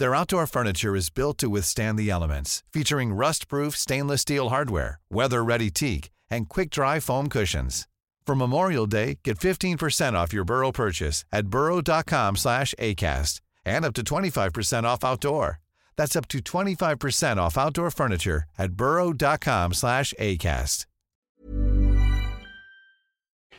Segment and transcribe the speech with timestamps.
[0.00, 5.68] Their outdoor furniture is built to withstand the elements, featuring rust-proof stainless steel hardware, weather-ready
[5.68, 7.86] teak, and quick-dry foam cushions.
[8.24, 13.92] For Memorial Day, get 15% off your Burrow purchase at burrow.com slash ACAST and up
[13.92, 15.60] to 25% off outdoor.
[15.98, 20.86] That's up to 25% off outdoor furniture at burrow.com slash ACAST.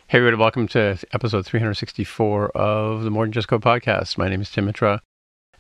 [0.07, 4.17] Hey, everybody, welcome to episode 364 of the More Than Just Code podcast.
[4.17, 5.03] My name is Tim Mitra.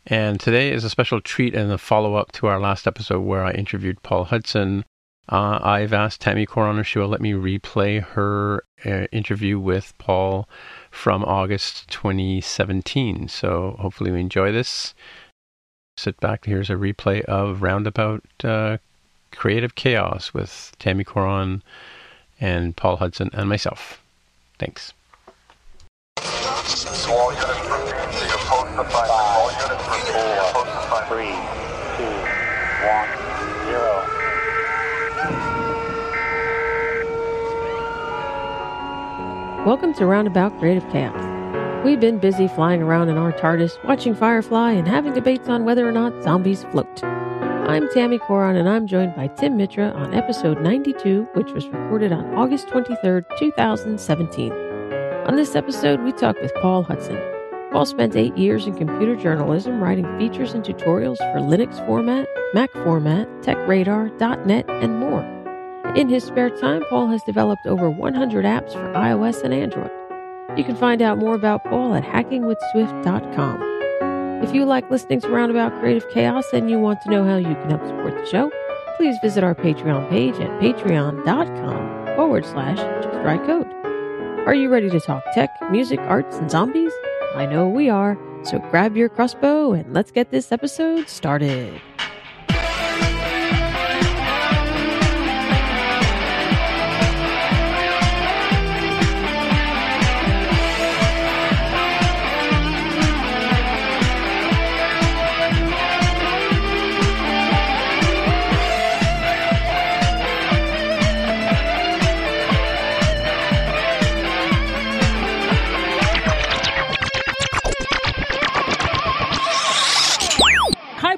[0.07, 3.43] And today is a special treat and a follow up to our last episode where
[3.43, 4.83] I interviewed Paul Hudson.
[5.29, 9.93] Uh, I've asked Tammy Coron if she will let me replay her uh, interview with
[9.97, 10.49] Paul
[10.89, 13.27] from August 2017.
[13.27, 14.93] So hopefully you enjoy this.
[15.97, 16.45] Sit back.
[16.45, 18.77] Here's a replay of Roundabout uh,
[19.31, 21.61] Creative Chaos with Tammy Coron
[22.39, 24.01] and Paul Hudson and myself.
[24.57, 24.93] Thanks.
[31.07, 31.35] Three,
[31.97, 32.07] two,
[32.87, 33.09] one,
[33.67, 34.21] zero.
[39.65, 41.85] Welcome to Roundabout Creative Chaos.
[41.85, 45.87] We've been busy flying around in our TARDIS, watching Firefly, and having debates on whether
[45.87, 47.03] or not zombies float.
[47.03, 52.11] I'm Tammy Coron, and I'm joined by Tim Mitra on episode 92, which was recorded
[52.11, 54.51] on August 23rd, 2017.
[54.51, 57.21] On this episode, we talk with Paul Hudson.
[57.71, 62.71] Paul spent eight years in computer journalism writing features and tutorials for Linux format, Mac
[62.71, 64.09] format, TechRadar,
[64.43, 65.21] .NET, and more.
[65.95, 69.91] In his spare time, Paul has developed over 100 apps for iOS and Android.
[70.57, 74.41] You can find out more about Paul at hackingwithswift.com.
[74.41, 77.55] If you like listening to Roundabout Creative Chaos and you want to know how you
[77.55, 78.49] can help support the show,
[78.95, 83.67] please visit our Patreon page at patreon.com forward slash just write code.
[84.47, 86.93] Are you ready to talk tech, music, arts, and zombies?
[87.35, 88.17] I know we are.
[88.43, 91.81] So grab your crossbow and let's get this episode started.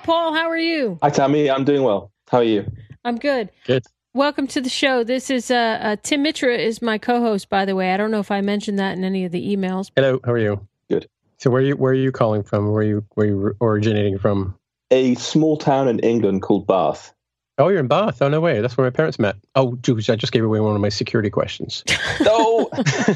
[0.04, 0.34] Paul.
[0.34, 1.00] How are you?
[1.02, 1.50] Hi, Tammy.
[1.50, 2.12] I'm doing well.
[2.30, 2.70] How are you?
[3.06, 3.50] I'm good.
[3.66, 3.84] Good.
[4.14, 5.04] Welcome to the show.
[5.04, 7.94] This is uh, uh, Tim Mitra is my co-host, by the way.
[7.94, 9.92] I don't know if I mentioned that in any of the emails.
[9.96, 10.68] Hello, how are you?
[10.90, 11.08] Good.
[11.40, 12.72] So where are you where are you calling from?
[12.72, 14.56] Where are you where are you originating from?
[14.92, 17.14] A small town in England called Bath.
[17.58, 18.22] Oh, you're in Bath.
[18.22, 18.62] Oh no way.
[18.62, 19.38] That's where my parents met.
[19.56, 21.84] Oh, geez, I just gave away one of my security questions.
[22.26, 22.70] Oh,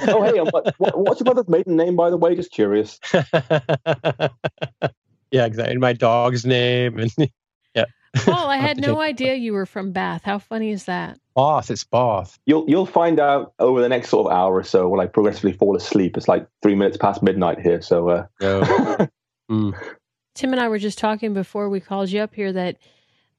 [0.07, 2.35] oh, hey, what, what's your mother's maiden name, by the way?
[2.35, 2.99] Just curious.
[5.31, 5.77] yeah, exactly.
[5.77, 7.11] My dog's name and
[7.75, 7.85] yeah.
[8.15, 10.23] Paul, I had no idea you were from Bath.
[10.23, 11.19] How funny is that?
[11.35, 11.69] Bath.
[11.69, 12.39] It's Bath.
[12.45, 15.53] You'll you'll find out over the next sort of hour or so when I progressively
[15.53, 16.17] fall asleep.
[16.17, 19.07] It's like three minutes past midnight here, so uh, No.
[19.49, 19.73] Mm.
[20.35, 22.77] Tim and I were just talking before we called you up here that,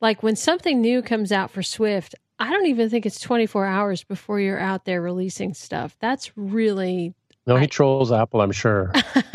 [0.01, 4.05] like, when something new comes out for Swift, I don't even think it's 24 hours
[4.05, 5.97] before you're out there releasing stuff.
[6.01, 7.15] That's really.
[7.49, 8.41] No, he I- trolls Apple.
[8.41, 8.93] I'm sure.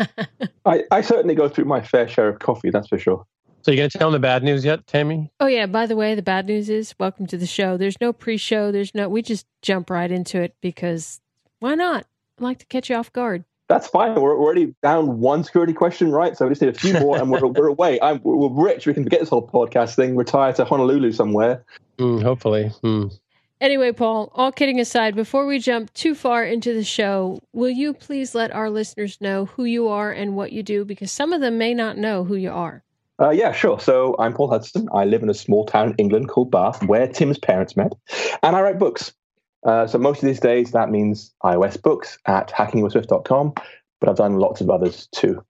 [0.64, 2.70] I, I certainly go through my fair share of coffee.
[2.70, 3.26] That's for sure.
[3.62, 5.30] So you gonna tell him the bad news yet, Tammy?
[5.40, 5.66] oh, yeah.
[5.66, 7.76] By the way, the bad news is welcome to the show.
[7.76, 8.70] There's no pre show.
[8.70, 9.08] There's no.
[9.08, 11.20] We just jump right into it because
[11.60, 12.06] why not?
[12.40, 13.44] I like to catch you off guard.
[13.68, 14.14] That's fine.
[14.20, 16.36] We're already down one security question, right?
[16.36, 17.98] So we just need a few more, and we're, we're away.
[18.02, 18.86] I'm, we're rich.
[18.86, 20.14] We can forget this whole podcast thing.
[20.14, 21.64] Retire to Honolulu somewhere.
[21.98, 22.70] Mm, hopefully.
[22.82, 23.18] Mm.
[23.64, 27.94] Anyway, Paul, all kidding aside, before we jump too far into the show, will you
[27.94, 30.84] please let our listeners know who you are and what you do?
[30.84, 32.84] Because some of them may not know who you are.
[33.18, 33.80] Uh, yeah, sure.
[33.80, 34.86] So I'm Paul Hudson.
[34.92, 37.94] I live in a small town in England called Bath, where Tim's parents met,
[38.42, 39.14] and I write books.
[39.62, 43.54] Uh, so most of these days, that means iOS books at hackingwithswift.com,
[43.98, 45.42] but I've done lots of others too.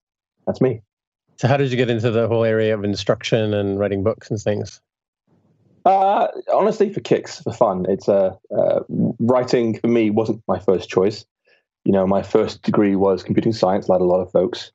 [0.46, 0.82] That's me.
[1.38, 4.40] So how did you get into the whole area of instruction and writing books and
[4.40, 4.80] things?
[5.84, 7.84] Uh, honestly, for kicks, for fun.
[7.88, 8.80] It's uh, uh,
[9.18, 11.26] writing for me wasn't my first choice.
[11.84, 14.72] You know, my first degree was computing science, like a lot of folks.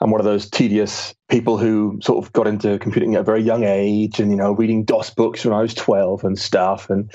[0.00, 3.42] I'm one of those tedious people who sort of got into computing at a very
[3.42, 6.90] young age and, you know, reading DOS books when I was 12 and stuff.
[6.90, 7.10] And,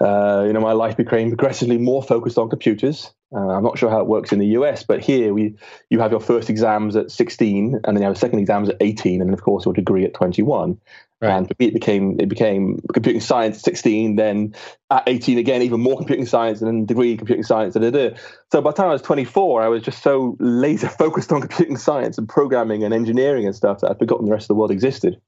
[0.00, 3.12] uh, you know, my life became progressively more focused on computers.
[3.34, 5.54] Uh, I'm not sure how it works in the US, but here we
[5.90, 9.20] you have your first exams at 16, and then you have second exams at 18,
[9.20, 10.78] and of course your degree at 21.
[11.20, 11.36] Right.
[11.36, 14.54] And for me, it became it became computing science 16, then
[14.90, 17.74] at 18 again, even more computing science, and then degree computing science.
[17.74, 18.16] Da, da, da.
[18.52, 21.76] So by the time I was 24, I was just so laser focused on computing
[21.76, 24.70] science and programming and engineering and stuff that I'd forgotten the rest of the world
[24.70, 25.20] existed,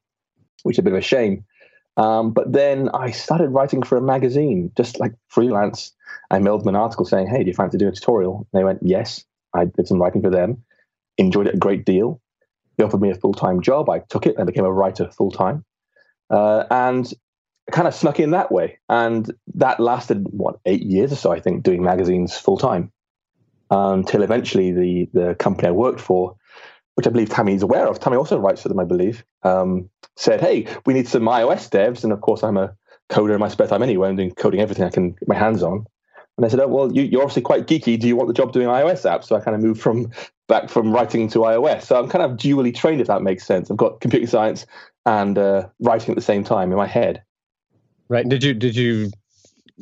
[0.63, 1.45] which is a bit of a shame.
[1.97, 5.93] Um, but then I started writing for a magazine, just like freelance.
[6.31, 8.65] I mailed them an article saying, "Hey, do you fancy doing a tutorial?" And they
[8.65, 10.63] went, "Yes." I did some writing for them,
[11.19, 12.21] enjoyed it a great deal.
[12.77, 13.91] They offered me a full time job.
[13.91, 15.65] I took it and became a writer full time,
[16.31, 17.13] uh, and
[17.71, 18.79] kind of snuck in that way.
[18.89, 22.93] And that lasted what eight years or so, I think, doing magazines full time,
[23.71, 26.37] until eventually the the company I worked for
[27.01, 27.99] which I believe Tammy is aware of.
[27.99, 29.25] Tammy also writes for them, I believe.
[29.43, 32.77] Um, said, "Hey, we need some iOS devs," and of course, I'm a
[33.09, 34.09] coder in my spare time anyway.
[34.09, 35.87] I'm doing coding everything I can get my hands on.
[36.41, 38.01] And I said, "Oh, well, you, are obviously quite geeky.
[38.01, 40.11] Do you want the job doing iOS apps?" So I kind of moved from
[40.49, 41.83] back from writing to iOS.
[41.83, 43.71] So I'm kind of dually trained, if that makes sense.
[43.71, 44.65] I've got computer science
[45.05, 47.23] and uh, writing at the same time in my head.
[48.09, 48.27] Right.
[48.27, 49.11] Did you did you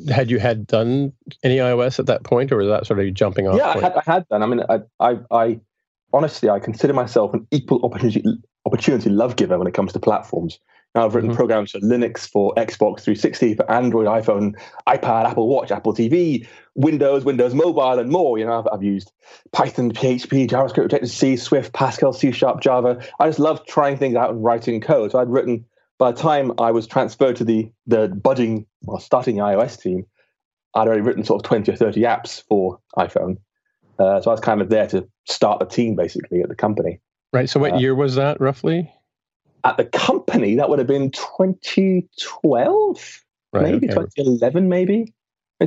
[0.09, 1.13] had you had done
[1.43, 3.55] any iOS at that point, or was that sort of jumping off?
[3.55, 4.43] Yeah, I had, I had, done.
[4.43, 5.59] I mean, I, I, I
[6.11, 8.23] honestly, I consider myself an equal opportunity
[8.65, 10.59] opportunity love giver when it comes to platforms.
[10.95, 11.37] Now, I've written mm-hmm.
[11.37, 14.55] programs for Linux, for Xbox 360, for Android, iPhone,
[14.87, 18.39] iPad, Apple Watch, Apple TV, Windows, Windows Mobile, and more.
[18.39, 19.11] You know, I've, I've used
[19.51, 23.03] Python, PHP, JavaScript, Objective C, Swift, Pascal, C Sharp, Java.
[23.19, 25.11] I just love trying things out and writing code.
[25.11, 25.63] So I'd written
[25.99, 30.07] by the time I was transferred to the the budding, well, starting iOS team,
[30.73, 33.37] I'd already written sort of 20 or 30 apps for iPhone.
[33.99, 36.99] Uh, so I was kind of there to start the team basically at the company.
[37.31, 37.49] Right.
[37.49, 38.91] So what uh, year was that roughly?
[39.63, 43.23] At the company, that would have been 2012,
[43.53, 43.93] right, maybe okay.
[43.93, 45.13] 2011, maybe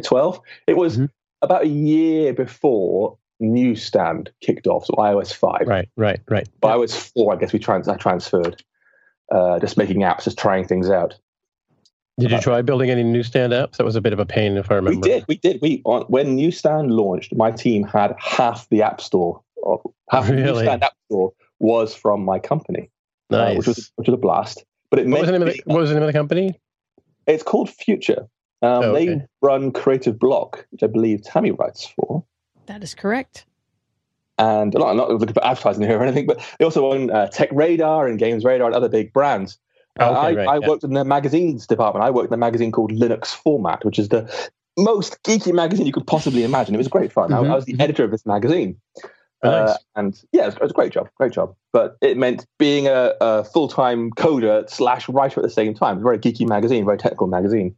[0.02, 0.40] 12.
[0.66, 1.04] It was mm-hmm.
[1.42, 5.66] about a year before Newsstand kicked off, so iOS 5.
[5.66, 6.48] Right, right, right.
[6.60, 8.62] By iOS 4, I guess we trans- I transferred,
[9.30, 11.14] uh, just making apps, just trying things out.
[12.18, 13.78] Did you try building any newsstand apps?
[13.78, 15.00] That was a bit of a pain, if I remember.
[15.00, 15.24] We did.
[15.28, 15.60] We did.
[15.62, 19.40] We on, when newsstand launched, my team had half the app store.
[20.10, 20.42] Half really?
[20.42, 22.90] the newsstand app store was from my company,
[23.32, 23.52] nice.
[23.52, 24.64] uh, which was which was a blast.
[24.90, 26.60] But it what was, the name of the, what was the name of the company?
[27.26, 28.28] It's called Future.
[28.62, 29.06] Um, oh, okay.
[29.06, 32.24] They run Creative Block, which I believe Tammy writes for.
[32.66, 33.46] That is correct.
[34.38, 37.50] And I'm not looking for advertising here or anything, but they also own uh, Tech
[37.52, 39.58] Radar and Games Radar and other big brands.
[40.00, 40.68] Uh, okay, I, right, I yeah.
[40.68, 42.04] worked in the magazines department.
[42.04, 45.92] I worked in a magazine called Linux Format, which is the most geeky magazine you
[45.92, 46.74] could possibly imagine.
[46.74, 47.30] It was great fun.
[47.30, 47.50] Mm-hmm.
[47.50, 47.82] I, I, was the mm-hmm.
[47.82, 48.80] editor of this magazine.
[49.42, 49.70] Nice.
[49.70, 51.54] Uh, and yeah, it was, it was, a great job, great job.
[51.72, 56.02] But it meant being a, a full time coder slash writer at the same time.
[56.02, 57.74] Very geeky magazine, very technical magazine.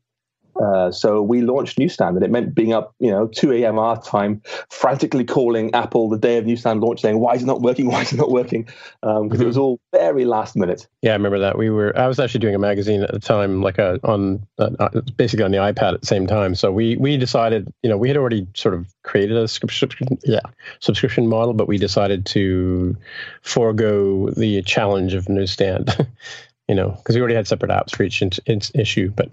[0.63, 3.79] Uh, so we launched Newsstand, and it meant being up, you know, 2 a.m.
[3.79, 4.41] our time,
[4.71, 7.87] frantically calling Apple the day of Newsstand launch, saying, "Why is it not working?
[7.87, 9.43] Why is it not working?" Because um, mm-hmm.
[9.43, 10.87] it was all very last minute.
[11.03, 11.59] Yeah, I remember that.
[11.59, 11.97] We were.
[11.99, 15.45] I was actually doing a magazine at the time, like a on uh, uh basically
[15.45, 16.55] on the iPad at the same time.
[16.55, 20.41] So we we decided, you know, we had already sort of created a subscription, yeah,
[20.81, 22.97] subscription model, but we decided to
[23.43, 26.07] forego the challenge of Newsstand.
[26.69, 29.29] you know, because we already had separate apps for each in, in, issue, but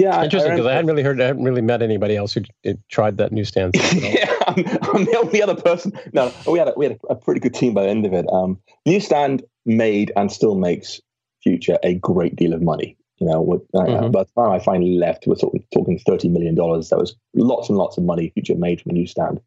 [0.00, 2.42] yeah, interesting because I, I, hadn't really heard, I hadn't really met anybody else who
[2.88, 3.74] tried that newsstand.
[3.94, 5.92] yeah, I'm, I'm, the only other person.
[6.12, 8.26] No, we had a, we had a, pretty good team by the end of it.
[8.32, 11.00] Um, newsstand made and still makes
[11.42, 12.96] Future a great deal of money.
[13.18, 14.10] You know, with, uh, mm-hmm.
[14.10, 16.88] by the time I finally left, we're talking, talking thirty million dollars.
[16.88, 19.40] That was lots and lots of money Future made from a Newsstand,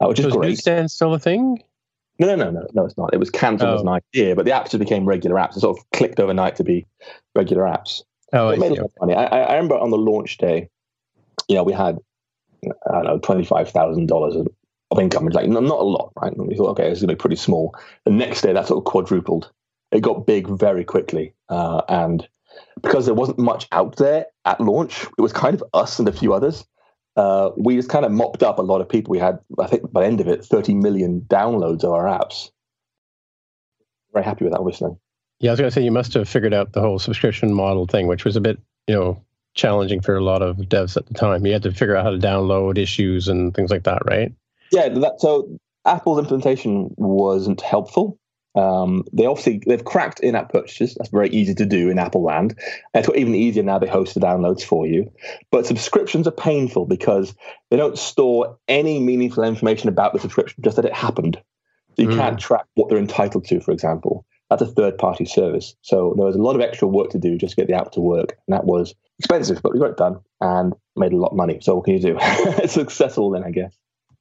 [0.00, 0.48] uh, which is great.
[0.48, 1.62] Newsstand still a thing?
[2.18, 2.84] No, no, no, no, no.
[2.84, 3.14] It's not.
[3.14, 3.74] It was cancelled oh.
[3.74, 5.56] as an idea, but the apps just became regular apps.
[5.56, 6.86] It sort of clicked overnight to be
[7.36, 8.02] regular apps.
[8.34, 9.14] Oh, I, made money.
[9.14, 10.68] I, I remember on the launch day,
[11.48, 11.98] you know, we had
[12.64, 14.48] I don't know twenty five thousand dollars of
[14.98, 15.26] income.
[15.26, 16.32] It's like not, not a lot, right?
[16.32, 17.74] And we thought, okay, this is going to be pretty small.
[18.04, 19.50] The next day, that sort of quadrupled.
[19.92, 22.26] It got big very quickly, uh, and
[22.82, 26.12] because there wasn't much out there at launch, it was kind of us and a
[26.12, 26.64] few others.
[27.16, 29.12] Uh, we just kind of mopped up a lot of people.
[29.12, 32.50] We had, I think, by the end of it, 30 million downloads of our apps.
[34.12, 34.90] Very happy with that, obviously.
[35.44, 37.86] Yeah, I was going to say you must have figured out the whole subscription model
[37.86, 39.22] thing, which was a bit, you know,
[39.52, 41.44] challenging for a lot of devs at the time.
[41.44, 44.32] You had to figure out how to download issues and things like that, right?
[44.72, 44.88] Yeah.
[44.88, 48.18] That, so Apple's implementation wasn't helpful.
[48.54, 50.94] Um, they obviously they've cracked in-app purchases.
[50.94, 52.58] That's very easy to do in Apple land.
[52.94, 53.78] It's even easier now.
[53.78, 55.12] They host the downloads for you,
[55.50, 57.34] but subscriptions are painful because
[57.70, 61.36] they don't store any meaningful information about the subscription, just that it happened.
[61.96, 62.16] So you mm.
[62.16, 64.24] can't track what they're entitled to, for example.
[64.50, 65.74] That's a third-party service.
[65.82, 67.92] So there was a lot of extra work to do just to get the app
[67.92, 71.30] to work, and that was expensive, but we got it done and made a lot
[71.30, 71.58] of money.
[71.62, 72.16] So what can you do?
[72.20, 73.76] it's successful then, I guess.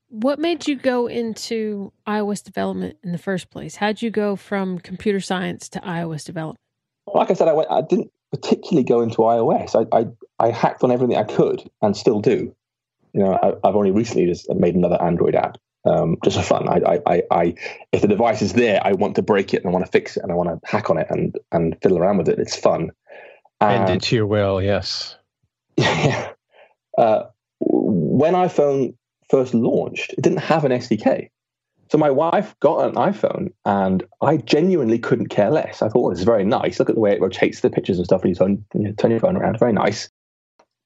[0.10, 3.76] What made you go into iOS development in the first place?
[3.76, 6.60] How'd you go from computer science to iOS development?
[7.08, 9.76] Like I said, I, went, I didn't particularly go into iOS.
[9.76, 10.08] I, I,
[10.40, 12.56] I, hacked on everything I could and still do.
[13.14, 16.70] You know, I, have only recently just made another Android app um, just for fun.
[16.70, 17.56] I, I, I,
[17.92, 20.18] if the device is there, I want to break it and I want to fix
[20.18, 22.40] it and I want to hack on it and, and fiddle around with it.
[22.40, 22.92] It's fun.
[23.60, 25.18] And, and to your will, yes.
[25.78, 26.30] Yeah.
[26.98, 27.24] Uh,
[27.60, 28.96] when iPhone
[29.30, 31.30] first launched, it didn't have an SDK.
[31.90, 35.82] So my wife got an iPhone, and I genuinely couldn't care less.
[35.82, 36.80] I thought, well, this is very nice.
[36.80, 38.24] Look at the way it rotates the pictures and stuff.
[38.26, 40.10] You turn, you turn your phone around, very nice.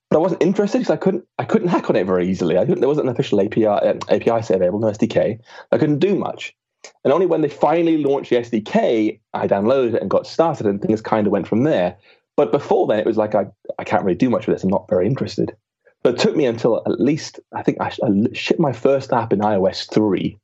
[0.10, 1.26] But I wasn't interested because I couldn't.
[1.38, 2.58] I couldn't hack on it very easily.
[2.58, 5.40] I couldn't, there wasn't an official API uh, API set available, no SDK.
[5.72, 6.56] I couldn't do much.
[7.04, 10.82] And only when they finally launched the SDK, I downloaded it and got started, and
[10.82, 11.98] things kind of went from there.
[12.38, 13.48] But before then, it was like I,
[13.80, 14.64] I can't really do much with this.
[14.64, 15.56] I'm not very interested.
[16.04, 19.34] But it took me until at least I think I, I shipped my first app
[19.34, 20.38] in iOS three.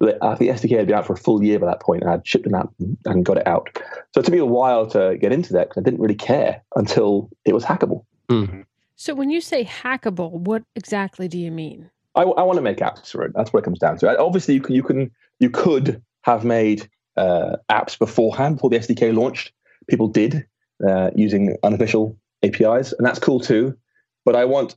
[0.00, 2.26] I think SDK had been out for a full year by that point, and I'd
[2.26, 2.70] shipped an app
[3.04, 3.68] and got it out.
[4.14, 6.62] So it took me a while to get into that because I didn't really care
[6.76, 8.04] until it was hackable.
[8.28, 8.60] Mm-hmm.
[9.00, 11.88] So when you say hackable, what exactly do you mean?
[12.16, 13.30] I, I want to make apps for it.
[13.32, 14.18] That's what it comes down to.
[14.18, 19.14] Obviously, you can you can you could have made uh, apps beforehand before the SDK
[19.14, 19.52] launched.
[19.86, 20.44] People did
[20.86, 23.76] uh, using unofficial APIs, and that's cool too.
[24.24, 24.76] But I want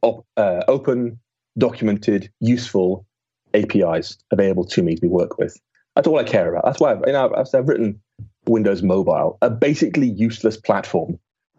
[0.00, 1.20] op, uh, open,
[1.58, 3.04] documented, useful
[3.52, 5.60] APIs available to me to work with.
[5.94, 6.64] That's all I care about.
[6.64, 8.00] That's why I've, you know, I've, I've written
[8.46, 11.18] Windows Mobile, a basically useless platform,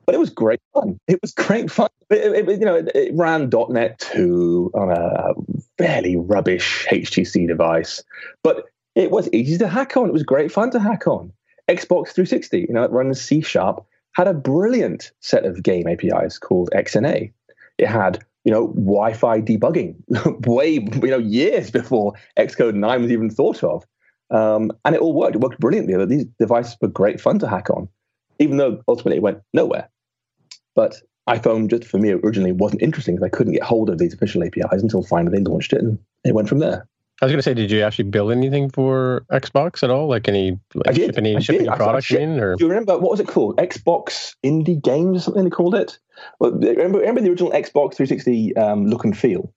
[0.09, 0.99] but it was great fun.
[1.07, 1.89] It was great fun.
[2.09, 5.35] It, it, you know, it, it ran .NET 2 on a
[5.77, 8.03] fairly rubbish HTC device,
[8.43, 10.09] but it was easy to hack on.
[10.09, 11.31] It was great fun to hack on.
[11.67, 16.39] Xbox 360, you know, it runs C Sharp, had a brilliant set of game APIs
[16.39, 17.31] called XNA.
[17.77, 19.93] It had you know, Wi-Fi debugging
[20.47, 20.71] way,
[21.03, 23.85] you know, years before Xcode 9 was even thought of.
[24.31, 25.35] Um, and it all worked.
[25.35, 26.03] It worked brilliantly.
[26.07, 27.87] These devices were great fun to hack on,
[28.39, 29.87] even though ultimately it went nowhere.
[30.79, 30.95] But
[31.27, 34.45] iPhone, just for me, originally wasn't interesting because I couldn't get hold of these official
[34.45, 36.87] APIs until finally they launched it and it went from there.
[37.21, 40.07] I was going to say, did you actually build anything for Xbox at all?
[40.07, 41.17] Like any, like I did.
[41.17, 42.39] any, I ship any products in?
[42.39, 42.55] Or?
[42.55, 43.57] Do you remember, what was it called?
[43.57, 45.99] Xbox Indie Games or something they called it?
[46.39, 49.53] Well, remember, remember the original Xbox 360 um, look and feel?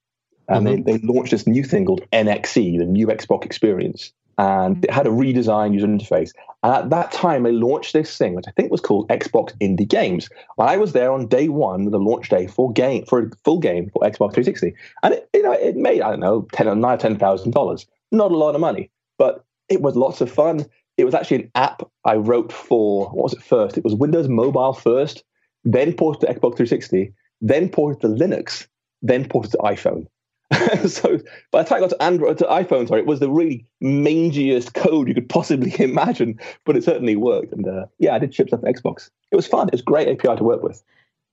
[0.49, 0.83] And mm-hmm.
[0.83, 5.07] they, they launched this new thing called NXE, the new Xbox experience and it had
[5.07, 6.33] a redesigned user interface.
[6.63, 9.89] And at that time, they launched this thing, which I think was called Xbox Indie
[9.89, 10.29] Games.
[10.59, 13.91] I was there on day one, the launch day for game for a full game
[13.91, 16.99] for Xbox 360, and it, you know it made I don't know ten or nine
[16.99, 17.87] ten thousand dollars.
[18.11, 20.67] Not a lot of money, but it was lots of fun.
[20.99, 23.79] It was actually an app I wrote for what was it first?
[23.79, 25.25] It was Windows Mobile first,
[25.65, 28.67] then ported to Xbox 360, then ported to Linux,
[29.01, 30.07] then ported to iPhone.
[30.87, 31.19] so
[31.51, 34.75] by the time I got to Android to iPhone, sorry, it was the really mangiest
[34.75, 37.53] code you could possibly imagine, but it certainly worked.
[37.53, 39.11] And uh, yeah, I did ship stuff for Xbox.
[39.31, 39.69] It was fun.
[39.69, 40.83] It was great API to work with.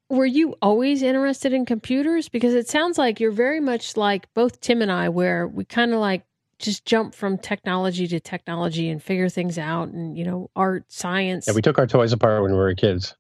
[0.10, 2.30] Were you always interested in computers?
[2.30, 5.94] Because it sounds like you're very much like both Tim and I, where we kind
[5.94, 6.24] of like
[6.58, 11.48] just jump from technology to technology and figure things out, and you know, art, science.
[11.48, 13.16] Yeah, we took our toys apart when we were kids.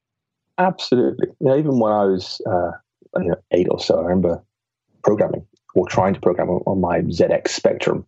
[0.58, 1.28] Absolutely.
[1.40, 2.72] You know, even when I was uh,
[3.18, 4.44] you know, eight or so, I remember
[5.04, 8.06] programming or trying to program on, my ZX Spectrum,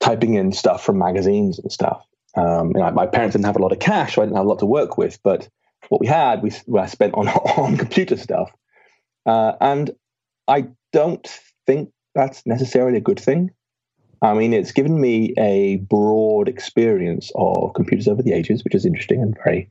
[0.00, 2.04] typing in stuff from magazines and stuff.
[2.36, 4.46] Um, you know, my parents didn't have a lot of cash, so I didn't have
[4.46, 5.18] a lot to work with.
[5.22, 5.48] But
[5.88, 8.50] what we had, we, I spent on on computer stuff,
[9.26, 9.90] uh, and
[10.48, 11.26] I don't
[11.66, 13.50] think that's necessarily a good thing.
[14.22, 18.86] I mean, it's given me a broad experience of computers over the ages, which is
[18.86, 19.70] interesting and very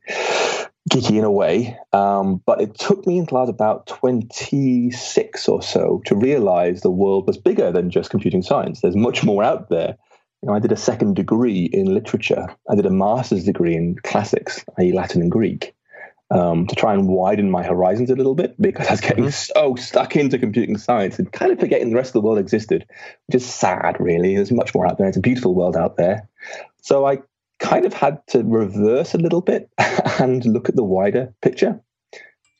[0.89, 1.77] geeky in a way.
[1.91, 6.91] Um, but it took me until I was about 26 or so to realize the
[6.91, 8.81] world was bigger than just computing science.
[8.81, 9.97] There's much more out there.
[10.41, 12.47] You know, I did a second degree in literature.
[12.69, 15.73] I did a master's degree in classics, i.e., Latin and Greek,
[16.31, 19.29] um, to try and widen my horizons a little bit because I was getting mm-hmm.
[19.29, 22.85] so stuck into computing science and kind of forgetting the rest of the world existed,
[23.27, 24.35] which is sad, really.
[24.35, 25.07] There's much more out there.
[25.07, 26.27] It's a beautiful world out there.
[26.81, 27.19] So I
[27.63, 29.69] kind of had to reverse a little bit
[30.19, 31.81] and look at the wider picture.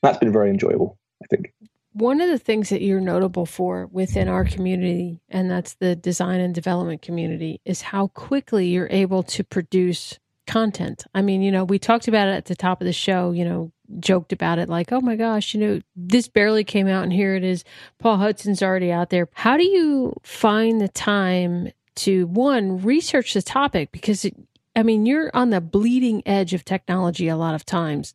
[0.02, 1.52] That's been very enjoyable, I think.
[1.92, 6.40] One of the things that you're notable for within our community, and that's the design
[6.40, 11.04] and development community, is how quickly you're able to produce content.
[11.14, 13.44] I mean, you know, we talked about it at the top of the show, you
[13.44, 13.70] know,
[14.00, 17.34] joked about it like, oh my gosh, you know, this barely came out and here
[17.34, 17.64] it is.
[17.98, 19.28] Paul Hudson's already out there.
[19.34, 23.92] How do you find the time to, one, research the topic?
[23.92, 24.34] Because, it,
[24.76, 28.14] I mean, you're on the bleeding edge of technology a lot of times.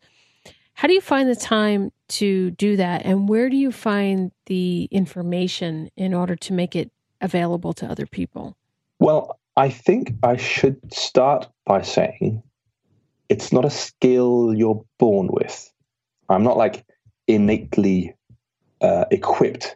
[0.74, 3.06] How do you find the time to do that?
[3.06, 8.06] And where do you find the information in order to make it available to other
[8.06, 8.56] people?
[9.00, 12.42] Well, I think I should start by saying
[13.28, 15.72] it's not a skill you're born with.
[16.30, 16.86] I'm not like
[17.28, 18.16] innately
[18.82, 19.76] uh, equipped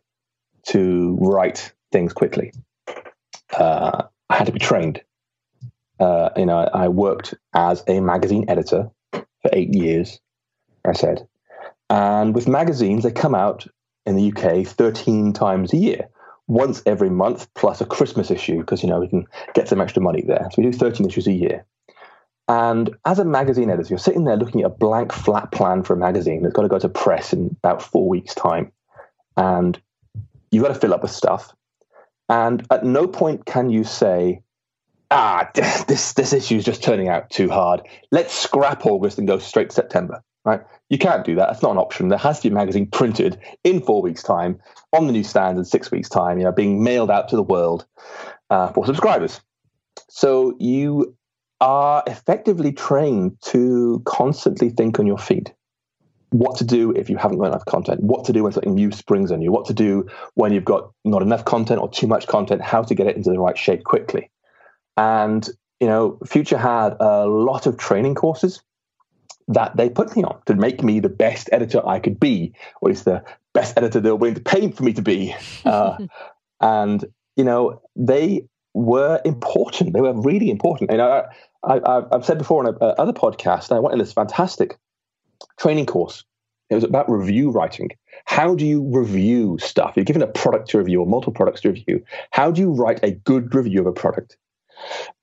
[0.67, 2.53] to write things quickly.
[3.57, 5.01] Uh, I had to be trained.
[5.99, 10.19] Uh, you know, I worked as a magazine editor for eight years.
[10.85, 11.27] I said,
[11.89, 13.67] and with magazines, they come out
[14.05, 16.09] in the UK 13 times a year
[16.47, 20.01] once every month plus a Christmas issue because you know we can get some extra
[20.01, 20.47] money there.
[20.51, 21.65] So we do 13 issues a year.
[22.49, 25.93] And as a magazine editor, you're sitting there looking at a blank, flat plan for
[25.93, 28.71] a magazine that's got to go to press in about four weeks' time.
[29.37, 29.79] And
[30.51, 31.53] you've got to fill up with stuff.
[32.27, 34.41] And at no point can you say,
[35.13, 35.49] ah,
[35.87, 37.81] this, this issue is just turning out too hard.
[38.11, 40.61] Let's scrap August and go straight to September right?
[40.89, 41.47] You can't do that.
[41.47, 42.09] That's not an option.
[42.09, 44.59] There has to be a magazine printed in four weeks' time
[44.91, 47.85] on the newsstand in six weeks' time, you know, being mailed out to the world
[48.49, 49.41] uh, for subscribers.
[50.09, 51.15] So you
[51.61, 55.53] are effectively trained to constantly think on your feet.
[56.31, 58.91] What to do if you haven't got enough content, what to do when something new
[58.91, 62.27] springs on you, what to do when you've got not enough content or too much
[62.27, 64.31] content, how to get it into the right shape quickly.
[64.97, 65.47] And,
[65.79, 68.61] you know, Future had a lot of training courses
[69.47, 72.89] that they put me on to make me the best editor I could be, or
[72.89, 73.23] at least the
[73.53, 75.35] best editor they were willing to pay for me to be.
[75.65, 75.97] Uh,
[76.59, 79.93] and you know, they were important.
[79.93, 80.91] They were really important.
[80.91, 81.25] And I,
[81.63, 84.77] I, have said before on a, a other podcast, I went in this fantastic
[85.57, 86.23] training course.
[86.69, 87.89] It was about review writing.
[88.25, 89.93] How do you review stuff?
[89.95, 92.03] You're given a product to review or multiple products to review.
[92.31, 94.37] How do you write a good review of a product?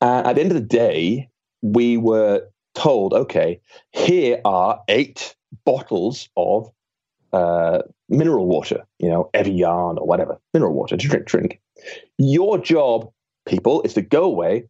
[0.00, 1.28] At the end of the day,
[1.62, 3.60] we were told, okay,
[3.92, 6.70] here are eight bottles of
[7.32, 11.60] uh, mineral water, you know, Evian or whatever, mineral water to drink, drink.
[12.18, 13.10] Your job,
[13.46, 14.68] people, is to go away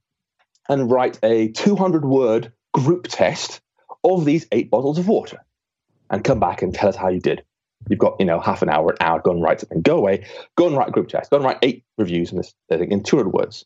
[0.69, 3.61] and write a 200 word group test
[4.05, 5.39] of these eight bottles of water
[6.11, 7.43] and come back and tell us how you did.
[7.89, 9.81] You've got, you know, half an hour, an hour, go and write something.
[9.81, 12.55] Go away, go and write a group test, go and write eight reviews in this
[12.71, 13.65] in 200 words.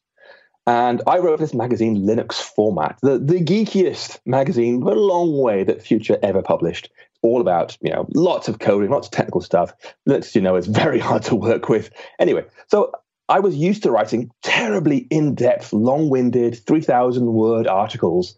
[0.67, 5.63] And I wrote this magazine Linux format, the, the geekiest magazine, but a long way
[5.63, 6.91] that Future ever published.
[7.21, 9.73] All about, you know, lots of coding, lots of technical stuff.
[10.09, 11.91] Linux, you know, is very hard to work with.
[12.19, 12.93] Anyway, so
[13.29, 18.37] I was used to writing terribly in-depth, long-winded, 3,000 word articles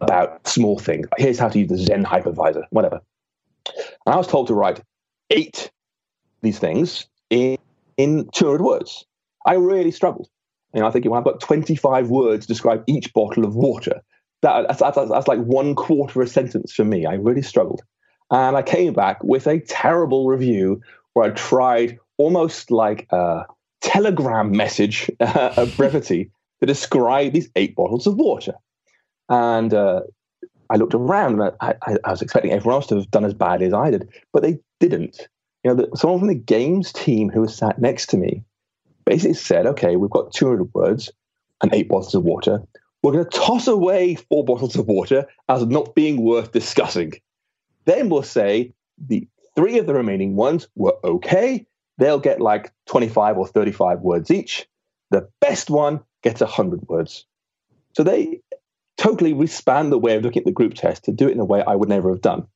[0.00, 1.06] about small things.
[1.18, 3.00] Here's how to use the Xen hypervisor, whatever.
[4.06, 4.80] And I was told to write
[5.30, 5.70] eight
[6.42, 7.56] these things in,
[7.96, 9.06] in 200 words.
[9.46, 10.28] I really struggled.
[10.74, 14.02] You know, I think I've got 25 words to describe each bottle of water.
[14.42, 17.06] That, that's, that's, that's like one quarter of a sentence for me.
[17.06, 17.82] I really struggled.
[18.30, 20.80] And I came back with a terrible review
[21.12, 23.44] where I tried almost like a
[23.82, 28.54] telegram message, a brevity, to describe these eight bottles of water.
[29.28, 30.00] And uh,
[30.70, 33.34] I looked around and I, I, I, was expecting everyone else to have done as
[33.34, 35.28] badly as I did, but they didn't.
[35.62, 38.42] You know, the, someone from the games team who was sat next to me
[39.04, 41.10] basically said, okay, we've got 200 words
[41.62, 42.62] and eight bottles of water.
[43.02, 47.12] We're going to toss away four bottles of water as not being worth discussing.
[47.84, 51.66] Then we'll say the three of the remaining ones were okay.
[51.98, 54.66] They'll get like 25 or 35 words each.
[55.10, 57.26] The best one gets 100 words.
[57.92, 58.40] So they
[58.96, 61.44] totally respanned the way of looking at the group test to do it in a
[61.44, 62.46] way I would never have done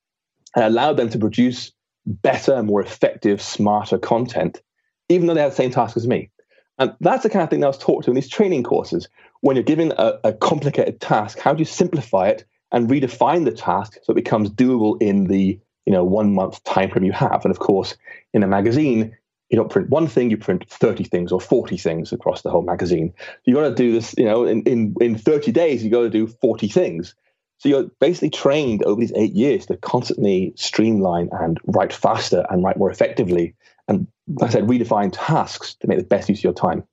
[0.57, 1.73] and allowed them to produce
[2.07, 4.63] better, more effective, smarter content,
[5.09, 6.31] even though they had the same task as me.
[6.79, 9.09] And that's the kind of thing that I was taught to in these training courses.
[9.41, 13.53] When you're given a, a complicated task, how do you simplify it and redefine the
[13.53, 17.45] task so it becomes doable in the you know one month time frame you have?
[17.45, 17.97] And of course,
[18.33, 19.17] in a magazine,
[19.51, 22.63] you don't print one thing, you print 30 things or 40 things across the whole
[22.63, 23.13] magazine.
[23.45, 26.11] You got to do this, you know, in, in, in 30 days, you got to
[26.11, 27.15] do 40 things.
[27.59, 32.63] So you're basically trained over these eight years to constantly streamline and write faster and
[32.63, 33.55] write more effectively
[33.89, 36.85] and like I said, redefine tasks to make the best use of your time.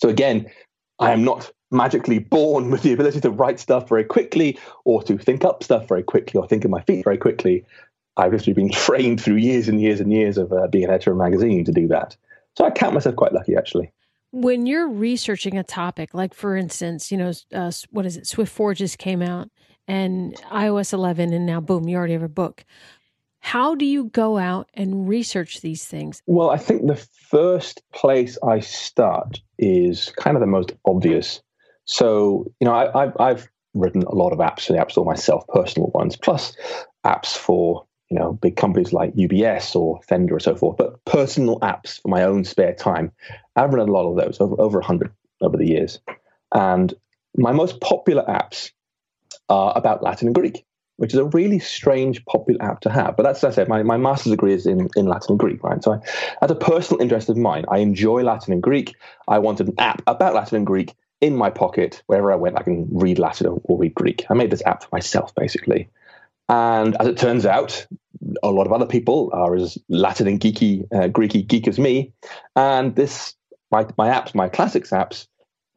[0.00, 0.50] So again,
[0.98, 5.18] I am not magically born with the ability to write stuff very quickly or to
[5.18, 7.64] think up stuff very quickly or think in my feet very quickly.
[8.16, 11.12] I've literally been trained through years and years and years of uh, being an editor
[11.12, 12.16] of a magazine to do that.
[12.56, 13.92] So I count myself quite lucky, actually.
[14.30, 18.26] When you're researching a topic, like for instance, you know, uh, what is it?
[18.26, 19.48] Swift Forges came out
[19.86, 22.64] and iOS 11, and now boom, you already have a book.
[23.44, 26.22] How do you go out and research these things?
[26.26, 26.96] Well, I think the
[27.28, 31.42] first place I start is kind of the most obvious.
[31.84, 35.46] So, you know, I, have written a lot of apps for the App Store myself,
[35.48, 36.56] personal ones, plus
[37.04, 40.78] apps for you know big companies like UBS or Fender or so forth.
[40.78, 43.12] But personal apps for my own spare time,
[43.56, 46.00] I've written a lot of those over over hundred over the years,
[46.54, 46.94] and
[47.36, 48.70] my most popular apps
[49.50, 50.64] are about Latin and Greek,
[50.96, 53.16] which is a really strange popular app to have.
[53.16, 55.62] But that's as I said, my, my master's degree is in, in Latin and Greek,
[55.62, 55.82] right?
[55.82, 55.98] So I,
[56.42, 58.94] as a personal interest of mine, I enjoy Latin and Greek.
[59.26, 62.58] I wanted an app about Latin and Greek in my pocket wherever I went.
[62.58, 64.24] I can read Latin or, or read Greek.
[64.30, 65.88] I made this app for myself, basically.
[66.48, 67.86] And as it turns out,
[68.42, 72.12] a lot of other people are as Latin and geeky, uh, Greeky geek as me.
[72.54, 73.34] And this,
[73.70, 75.26] my, my apps, my classics apps,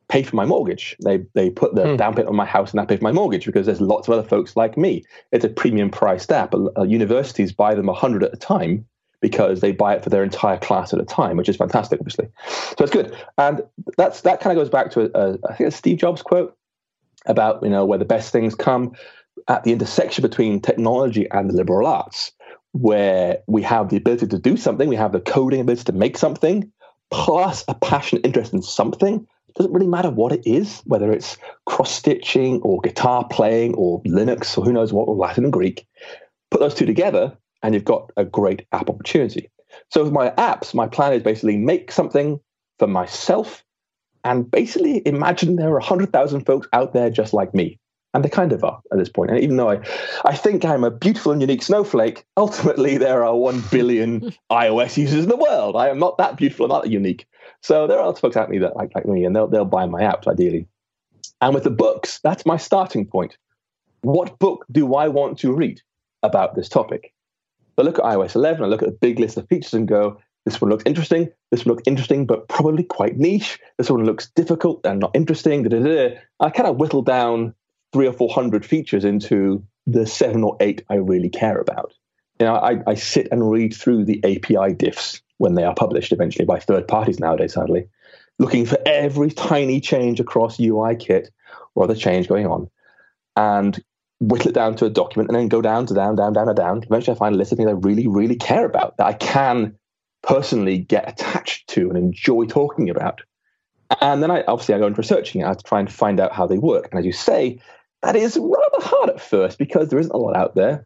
[0.10, 0.96] pay for my mortgage.
[1.04, 1.96] They they put the hmm.
[1.96, 4.13] down payment on my house and that pays for my mortgage because there's lots of
[4.13, 5.04] other folks like me.
[5.32, 6.54] It's a premium priced app.
[6.54, 8.86] Uh, universities buy them a hundred at a time
[9.20, 12.30] because they buy it for their entire class at a time, which is fantastic, obviously.
[12.48, 13.15] So it's good.
[13.38, 13.63] And
[13.98, 16.56] that's that kind of goes back to a, a I think a Steve Jobs quote
[17.26, 18.93] about you know where the best things come
[19.48, 22.32] at the intersection between technology and the liberal arts,
[22.72, 26.17] where we have the ability to do something, we have the coding ability to make
[26.17, 26.72] something,
[27.12, 29.28] plus a passionate interest in something.
[29.58, 34.04] It doesn't really matter what it is, whether it's cross stitching or guitar playing or
[34.04, 35.88] Linux or who knows what, or Latin and Greek.
[36.52, 39.50] Put those two together, and you've got a great app opportunity.
[39.89, 42.39] So with my apps, my plan is basically make something
[42.78, 43.63] for myself
[44.24, 47.80] and basically imagine there are 100,000 folks out there just like me
[48.13, 49.32] and they kind of are at this point.
[49.32, 49.80] And even though I,
[50.26, 55.24] I think I'm a beautiful and unique snowflake, ultimately there are one billion iOS users
[55.24, 55.76] in the world.
[55.76, 57.26] I am not that beautiful, I'm not that unique.
[57.62, 59.86] So there are of folks out there that like, like me, and they'll they'll buy
[59.86, 60.67] my apps ideally.
[61.41, 63.38] And with the books, that's my starting point.
[64.02, 65.82] What book do I want to read
[66.24, 67.13] about this topic?
[67.78, 70.20] I look at iOS 11, I look at a big list of features and go,
[70.46, 71.30] this one looks interesting.
[71.52, 73.60] This one looks interesting, but probably quite niche.
[73.78, 75.63] This one looks difficult and not interesting.
[75.63, 76.17] Da, da, da.
[76.39, 77.54] I kind of whittle down
[77.91, 81.93] three or four hundred features into the seven or eight I really care about.
[82.39, 86.12] You know, I, I sit and read through the API diffs when they are published
[86.12, 87.88] eventually by third parties nowadays, sadly,
[88.39, 91.30] looking for every tiny change across UIKit
[91.76, 92.69] or other change going on,
[93.36, 93.84] and
[94.19, 96.58] whittle it down to a document, and then go down to down, down, down, and
[96.58, 96.84] down.
[96.84, 99.78] Eventually, I find a list of things I really, really care about that I can
[100.23, 103.21] personally get attached to and enjoy talking about.
[104.02, 105.45] And then I obviously I go into researching it.
[105.45, 106.89] I have to try and find out how they work.
[106.91, 107.62] And as you say,
[108.02, 110.86] that is rather hard at first because there isn't a lot out there.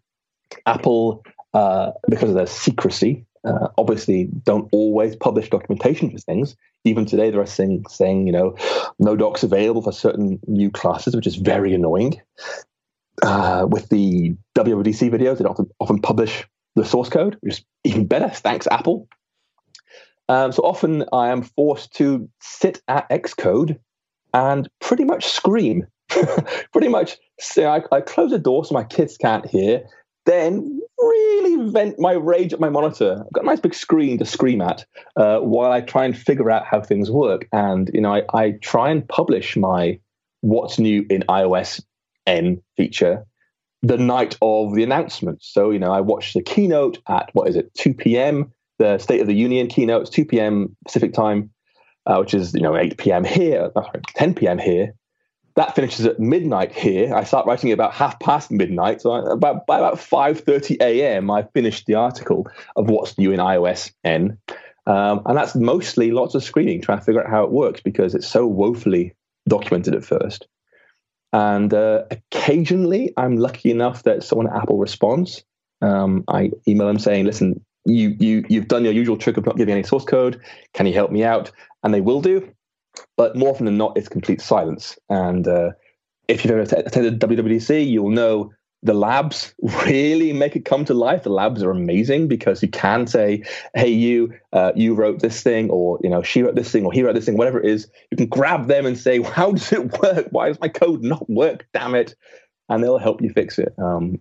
[0.66, 6.56] Apple, uh, because of their secrecy, uh, obviously don't always publish documentation for things.
[6.84, 8.56] Even today, there are things saying, you know,
[9.00, 12.22] no docs available for certain new classes, which is very annoying.
[13.24, 18.08] Uh, with the WWDC videos, they often, often publish the source code, which is even
[18.08, 18.30] better.
[18.30, 19.08] Thanks, Apple.
[20.30, 23.78] Um, so often I am forced to sit at Xcode
[24.34, 25.86] and pretty much scream
[26.72, 29.84] pretty much say I, I close the door so my kids can't hear,
[30.26, 33.24] then really vent my rage at my monitor.
[33.26, 34.86] I've got a nice big screen to scream at
[35.16, 37.48] uh, while I try and figure out how things work.
[37.52, 40.00] And you know, I, I try and publish my
[40.42, 41.84] what's new in iOS
[42.28, 43.26] N feature
[43.84, 45.44] the night of the announcement.
[45.44, 48.52] So you know, I watch the keynote at what is it, 2 p.m.
[48.78, 50.76] The State of the Union keynote, it's 2 p.m.
[50.86, 51.52] Pacific time,
[52.06, 53.24] uh, which is you know 8 p.m.
[53.24, 54.58] here, sorry, 10 p.m.
[54.58, 54.94] here
[55.56, 57.14] that finishes at midnight here.
[57.14, 59.02] I start writing about half past midnight.
[59.02, 63.32] So I, about by about five thirty a.m., I finished the article of what's new
[63.32, 64.38] in iOS N,
[64.88, 68.16] um, and that's mostly lots of screening, trying to figure out how it works because
[68.16, 69.14] it's so woefully
[69.48, 70.48] documented at first.
[71.34, 75.44] And uh, occasionally, I'm lucky enough that someone at Apple responds.
[75.82, 79.58] Um, I email them saying, "Listen, you you you've done your usual trick of not
[79.58, 80.42] giving any source code.
[80.74, 81.52] Can you help me out?"
[81.84, 82.54] And they will do.
[83.18, 84.98] But more often than not, it's complete silence.
[85.10, 85.72] And uh,
[86.28, 88.52] if you've ever attended WWDC, you'll know
[88.84, 89.54] the labs
[89.86, 91.24] really make it come to life.
[91.24, 93.44] The labs are amazing because you can say,
[93.76, 96.92] "Hey, you, uh, you wrote this thing," or you know, she wrote this thing, or
[96.92, 97.88] he wrote this thing, whatever it is.
[98.10, 100.28] You can grab them and say, "How does it work?
[100.32, 101.68] Why does my code not work?
[101.74, 102.16] Damn it!"
[102.70, 103.74] And they'll help you fix it.
[103.78, 104.20] Um,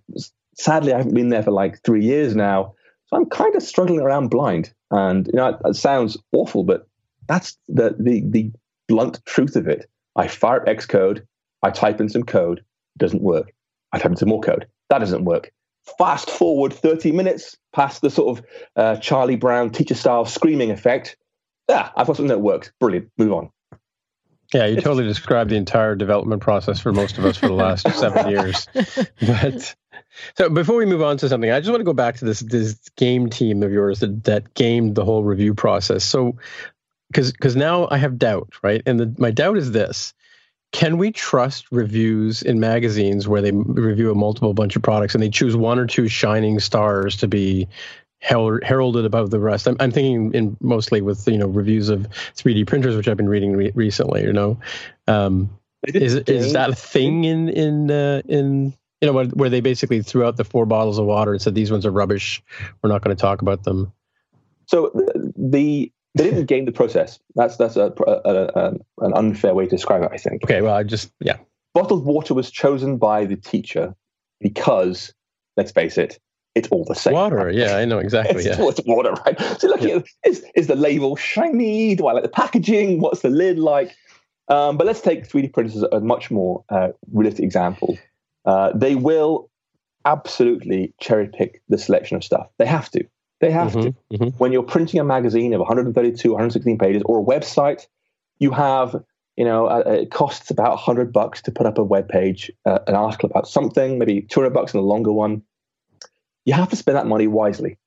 [0.56, 2.74] sadly, I haven't been there for like three years now,
[3.06, 4.72] so I'm kind of struggling around blind.
[4.90, 6.86] And you know, it, it sounds awful, but
[7.28, 8.52] that's the the the
[8.90, 9.88] blunt truth of it.
[10.16, 11.22] I fire up Xcode,
[11.62, 13.52] I type in some code, it doesn't work.
[13.92, 15.52] I type in some more code, that doesn't work.
[15.96, 21.16] fast forward 30 minutes past the sort of uh, Charlie Brown teacher style screaming effect.
[21.68, 22.72] Yeah, I've got something that works.
[22.80, 23.10] Brilliant.
[23.16, 23.50] Move on.
[24.52, 27.88] Yeah, you totally described the entire development process for most of us for the last
[27.94, 28.66] seven years.
[29.24, 29.76] But
[30.36, 32.40] so before we move on to something, I just want to go back to this
[32.40, 36.02] this game team of yours that that gamed the whole review process.
[36.04, 36.36] So
[37.10, 38.82] because because now I have doubt, right?
[38.86, 40.14] And the, my doubt is this:
[40.72, 45.22] Can we trust reviews in magazines where they review a multiple bunch of products and
[45.22, 47.68] they choose one or two shining stars to be
[48.20, 49.66] heralded above the rest.
[49.66, 52.02] I'm, I'm thinking in mostly with you know reviews of
[52.36, 54.22] 3D printers, which I've been reading re- recently.
[54.22, 54.58] You know,
[55.06, 55.50] um,
[55.86, 60.02] is is that a thing in in uh, in you know where, where they basically
[60.02, 62.42] threw out the four bottles of water and said these ones are rubbish.
[62.82, 63.92] We're not going to talk about them.
[64.66, 64.92] So
[65.36, 67.18] the they didn't game the process.
[67.34, 70.10] That's that's a, a, a, an unfair way to describe it.
[70.12, 70.44] I think.
[70.44, 70.60] Okay.
[70.60, 71.38] Well, I just yeah.
[71.72, 73.94] Bottled water was chosen by the teacher
[74.40, 75.14] because,
[75.56, 76.18] let's face it,
[76.56, 77.14] it's all the same.
[77.14, 77.54] Water, right?
[77.54, 78.36] yeah, I know exactly.
[78.44, 79.40] it's, yeah, it's water, right?
[79.60, 80.00] So look, yeah.
[80.24, 81.94] is is the label shiny?
[81.94, 83.00] Do I like the packaging?
[83.00, 83.94] What's the lid like?
[84.48, 87.96] Um, but let's take 3D printers as a much more uh, realistic example.
[88.44, 89.48] Uh, they will
[90.04, 92.48] absolutely cherry pick the selection of stuff.
[92.58, 93.04] They have to.
[93.40, 94.18] They have mm-hmm, to.
[94.18, 94.38] Mm-hmm.
[94.38, 97.86] When you're printing a magazine of 132, 116 pages, or a website,
[98.38, 99.02] you have
[99.36, 102.80] you know, uh, it costs about 100 bucks to put up a web page, uh,
[102.86, 105.42] an article about something, maybe 200 bucks in a longer one
[106.44, 107.78] you have to spend that money wisely.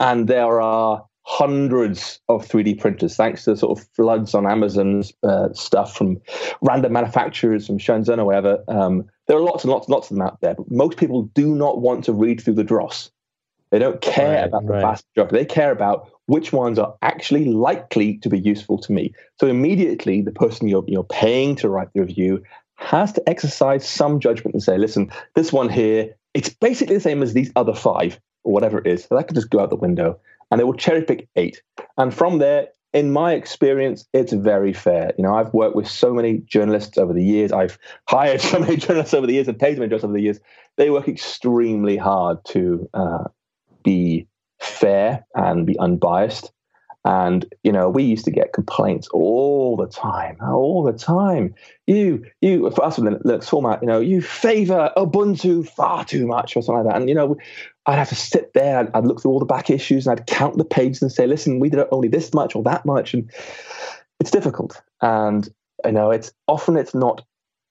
[0.00, 5.52] And there are hundreds of 3D printers, thanks to sort of floods on Amazon's uh,
[5.52, 6.20] stuff from
[6.62, 8.64] random manufacturers from Shenzhen or wherever.
[8.68, 11.24] Um, there are lots and lots and lots of them out there, but most people
[11.34, 13.10] do not want to read through the dross.
[13.70, 14.80] They don't care right, about the right.
[14.80, 15.36] vast majority.
[15.36, 19.12] They care about which ones are actually likely to be useful to me.
[19.40, 22.42] So immediately, the person you're, you're paying to write the review
[22.76, 27.22] has to exercise some judgment and say, listen, this one here it's basically the same
[27.22, 29.04] as these other five or whatever it is.
[29.04, 31.62] So that could just go out the window and they will cherry pick eight.
[31.96, 35.12] And from there, in my experience, it's very fair.
[35.18, 37.52] You know, I've worked with so many journalists over the years.
[37.52, 37.78] I've
[38.08, 40.40] hired so many journalists over the years and paid so many journalists over the years.
[40.76, 43.24] They work extremely hard to uh,
[43.88, 44.26] be
[44.60, 46.52] fair and be unbiased.
[47.04, 51.54] And, you know, we used to get complaints all the time, all the time.
[51.86, 56.26] You, you, for us with the Linux format, you know, you favor Ubuntu far too
[56.26, 57.00] much or something like that.
[57.00, 57.36] And, you know,
[57.86, 60.26] I'd have to sit there, I'd, I'd look through all the back issues and I'd
[60.26, 63.14] count the pages and say, listen, we did only this much or that much.
[63.14, 63.30] And
[64.20, 64.82] it's difficult.
[65.00, 65.48] And,
[65.86, 67.24] you know, it's often it's not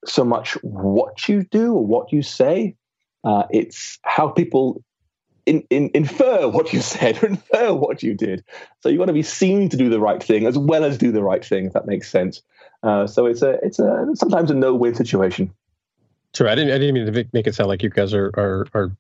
[0.06, 2.76] so much what you do or what you say,
[3.24, 4.82] uh, it's how people
[5.48, 8.44] in, in, infer what you said or infer what you did.
[8.82, 11.12] So you want to be seen to do the right thing as well as do
[11.12, 12.42] the right thing, if that makes sense.
[12.84, 15.52] Uh, so it's a it's a sometimes a no win situation.
[16.36, 18.68] Sure, I didn't I didn't mean to make it sound like you guys are are,
[18.76, 18.92] are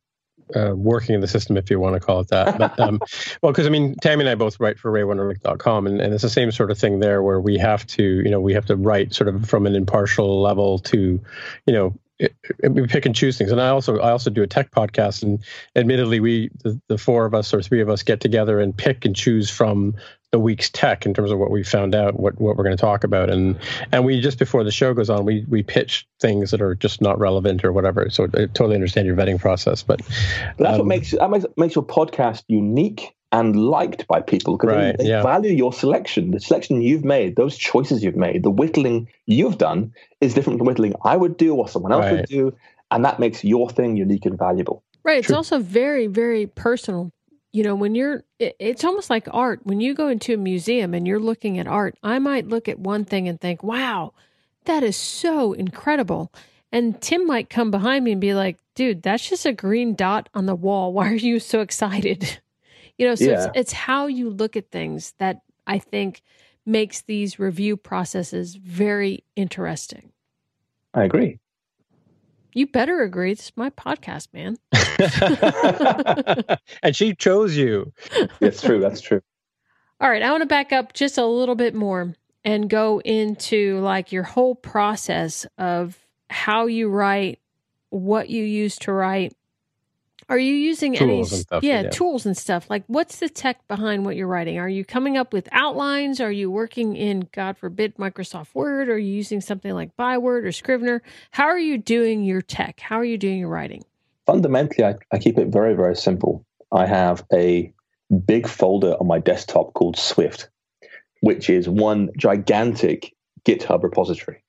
[0.55, 2.57] uh, working in the system, if you want to call it that.
[2.57, 2.99] But um,
[3.41, 6.29] well, because I mean, Tammy and I both write for RayWenderlich.com, and, and it's the
[6.29, 9.13] same sort of thing there, where we have to, you know, we have to write
[9.13, 11.19] sort of from an impartial level to,
[11.65, 13.51] you know, it, it, we pick and choose things.
[13.51, 15.43] And I also I also do a tech podcast, and
[15.75, 19.05] admittedly, we the, the four of us or three of us get together and pick
[19.05, 19.95] and choose from
[20.31, 22.81] the week's tech in terms of what we found out, what what we're going to
[22.81, 23.57] talk about, and
[23.91, 27.01] and we just before the show goes on, we we pitch things that are just
[27.01, 28.09] not relevant or whatever.
[28.09, 30.01] So I totally understand your vetting process, but,
[30.57, 34.57] but that's um, what makes that makes, makes your podcast unique and liked by people
[34.57, 35.21] because right, they, they yeah.
[35.21, 39.93] value your selection, the selection you've made, those choices you've made, the whittling you've done
[40.21, 42.13] is different from whittling I would do or someone else right.
[42.13, 42.55] would do,
[42.91, 44.83] and that makes your thing unique and valuable.
[45.03, 45.19] Right.
[45.19, 47.11] It's also very, very personal.
[47.57, 49.61] You know, when you're, it's almost like art.
[49.63, 52.77] When you go into a museum and you're looking at art, I might look at
[52.77, 54.13] one thing and think, wow,
[54.65, 56.31] that is so incredible.
[56.71, 60.29] And Tim might come behind me and be like, dude, that's just a green dot
[60.35, 60.93] on the wall.
[60.97, 62.39] Why are you so excited?
[62.99, 63.43] You know, so yeah.
[63.43, 66.23] it's, it's how you look at things that I think
[66.65, 70.11] makes these review processes very interesting.
[70.95, 71.37] I agree.
[72.57, 73.35] You better agree.
[73.35, 74.57] This is my podcast, man.
[76.81, 77.93] and she chose you.
[78.39, 78.79] That's true.
[78.79, 79.21] That's true.
[80.01, 80.23] All right.
[80.23, 84.23] I want to back up just a little bit more and go into like your
[84.23, 85.99] whole process of
[86.31, 87.37] how you write,
[87.91, 89.36] what you use to write,
[90.29, 92.69] are you using tools any stuff, yeah, yeah, tools and stuff?
[92.69, 94.57] Like what's the tech behind what you're writing?
[94.59, 96.19] Are you coming up with outlines?
[96.19, 98.89] Are you working in God forbid Microsoft Word?
[98.89, 101.01] Are you using something like Byword or Scrivener?
[101.31, 102.79] How are you doing your tech?
[102.79, 103.83] How are you doing your writing?
[104.25, 106.45] Fundamentally, I, I keep it very, very simple.
[106.71, 107.71] I have a
[108.25, 110.49] big folder on my desktop called Swift,
[111.21, 114.43] which is one gigantic GitHub repository.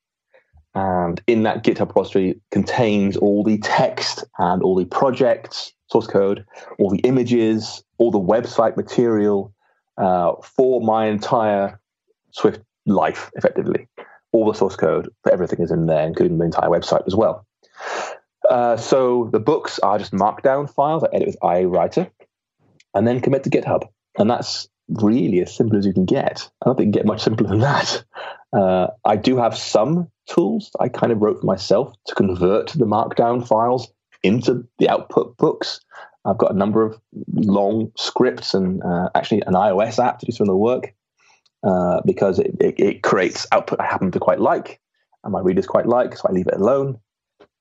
[0.74, 6.44] And in that GitHub repository contains all the text and all the projects, source code,
[6.78, 9.52] all the images, all the website material
[9.96, 11.80] uh, for my entire
[12.30, 13.88] Swift life, effectively.
[14.32, 17.46] All the source code for everything is in there, including the entire website as well.
[18.48, 22.10] Uh, so the books are just markdown files I edit with IA Writer
[22.94, 23.88] and then commit to GitHub.
[24.18, 26.48] And that's really as simple as you can get.
[26.62, 28.04] I don't think you can get much simpler than that.
[28.52, 32.86] Uh, I do have some tools I kind of wrote for myself to convert the
[32.86, 35.80] markdown files into the output books.
[36.24, 37.00] I've got a number of
[37.34, 40.94] long scripts and uh, actually an iOS app to do some of the work
[41.62, 44.80] uh, because it, it, it, creates output I happen to quite like
[45.24, 46.98] and my readers quite like, so I leave it alone.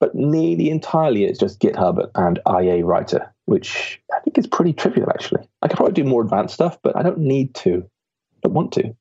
[0.00, 5.08] But nearly entirely it's just GitHub and IA Writer, which I think is pretty trivial
[5.08, 5.48] actually.
[5.62, 7.78] I could probably do more advanced stuff, but I don't need to.
[7.78, 8.94] I don't want to.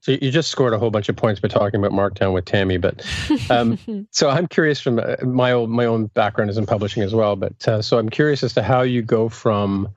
[0.00, 2.78] So you just scored a whole bunch of points by talking about Markdown with Tammy,
[2.78, 3.06] but
[3.50, 3.78] um,
[4.10, 7.36] so I'm curious from uh, my own my own background is in publishing as well.
[7.36, 9.88] But uh, so I'm curious as to how you go from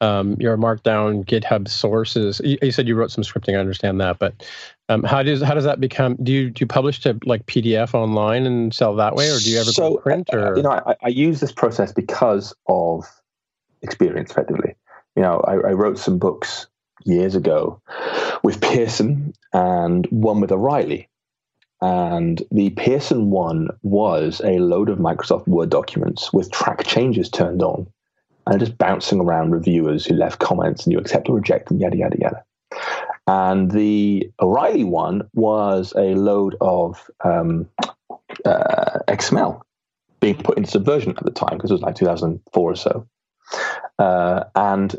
[0.00, 2.40] um, your Markdown GitHub sources.
[2.44, 3.56] You, you, said you wrote some scripting.
[3.56, 4.46] I understand that, but
[4.88, 6.16] um, how does how does that become?
[6.22, 9.50] Do you do you publish to like PDF online and sell that way, or do
[9.50, 10.28] you ever so, print?
[10.32, 13.06] Uh, or you know, I, I, use this process because of
[13.82, 14.74] experience, effectively.
[15.14, 16.66] You know, I, I wrote some books
[17.04, 17.80] years ago
[18.42, 21.08] with Pearson and one with O'Reilly.
[21.80, 27.62] And the Pearson one was a load of Microsoft Word documents with track changes turned
[27.62, 27.86] on
[28.46, 31.96] and just bouncing around reviewers who left comments and you accept or reject them, yada,
[31.96, 32.44] yada, yada.
[33.26, 37.68] And the O'Reilly one was a load of um,
[38.44, 39.60] uh, XML
[40.20, 43.06] being put into Subversion at the time because it was like 2004 or so.
[43.98, 44.96] Uh, and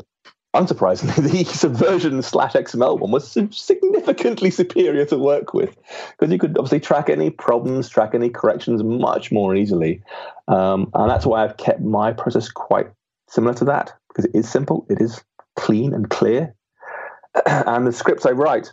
[0.54, 5.76] unsurprisingly, the Subversion slash XML one was significantly superior to work with
[6.18, 10.02] because you could obviously track any problems, track any corrections much more easily.
[10.48, 12.88] Um, and that's why I've kept my process quite
[13.28, 15.22] similar to that because it is simple, it is
[15.56, 16.54] clean and clear.
[17.46, 18.72] and the scripts I write,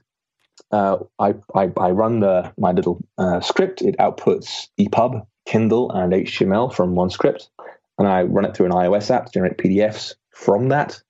[0.71, 3.81] uh, I, I, I, run the, my little uh, script.
[3.81, 7.49] It outputs EPUB, Kindle, and HTML from one script.
[7.97, 11.01] And I run it through an iOS app to generate PDFs from that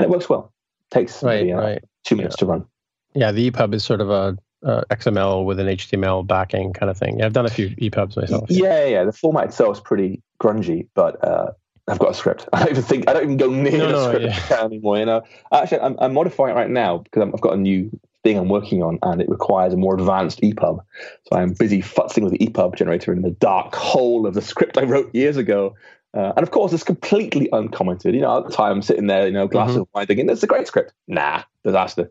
[0.00, 0.52] and it works well.
[0.90, 1.84] It takes right, maybe, uh, right.
[2.04, 2.40] two minutes yeah.
[2.40, 2.66] to run.
[3.14, 6.96] Yeah, the EPUB is sort of a uh, XML with an HTML backing kind of
[6.96, 7.18] thing.
[7.18, 8.50] Yeah, I've done a few EPUBs myself.
[8.50, 9.04] Yeah, yeah.
[9.04, 11.52] The format itself is pretty grungy, but uh,
[11.88, 12.48] I've got a script.
[12.52, 14.60] I don't even think I don't even go near no, the no, script yeah.
[14.64, 14.98] anymore.
[14.98, 17.90] You know, actually, I'm, I'm modifying it right now because i have got a new
[18.22, 20.80] thing I'm working on, and it requires a more advanced EPUB.
[21.24, 24.78] So I'm busy futzing with the EPUB generator in the dark hole of the script
[24.78, 25.74] I wrote years ago,
[26.14, 28.14] uh, and of course, it's completely uncommented.
[28.14, 29.80] You know, at the time, I'm sitting there, you know, glass mm-hmm.
[29.80, 32.10] of wine, thinking, "It's a great script." Nah, disaster.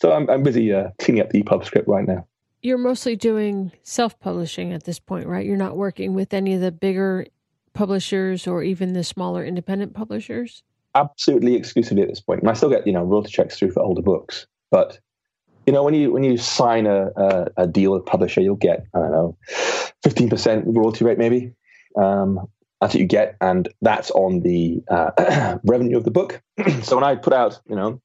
[0.00, 2.26] So I'm, I'm busy uh, cleaning up the EPUB script right now.
[2.62, 5.44] You're mostly doing self-publishing at this point, right?
[5.44, 7.26] You're not working with any of the bigger
[7.72, 10.62] publishers or even the smaller independent publishers.
[10.94, 12.40] Absolutely, exclusively at this point.
[12.40, 14.98] And I still get, you know, royalty checks through for older books, but
[15.66, 18.56] you know, when you when you sign a, a, a deal with a publisher, you'll
[18.56, 19.36] get I don't know,
[20.02, 21.52] fifteen percent royalty rate maybe.
[21.96, 22.46] Um,
[22.80, 26.42] that's what you get, and that's on the uh, revenue of the book.
[26.82, 28.00] so when I put out, you know,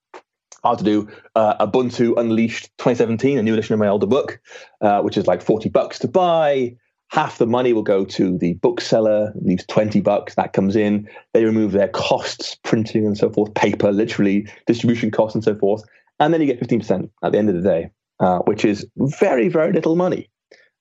[0.63, 4.39] had to do uh, Ubuntu Unleashed 2017, a new edition of my older book,
[4.81, 6.75] uh, which is like 40 bucks to buy.
[7.09, 10.35] Half the money will go to the bookseller, leaves 20 bucks.
[10.35, 11.07] That comes in.
[11.33, 15.83] They remove their costs, printing and so forth, paper, literally distribution costs and so forth.
[16.19, 19.49] And then you get 15% at the end of the day, uh, which is very,
[19.49, 20.29] very little money.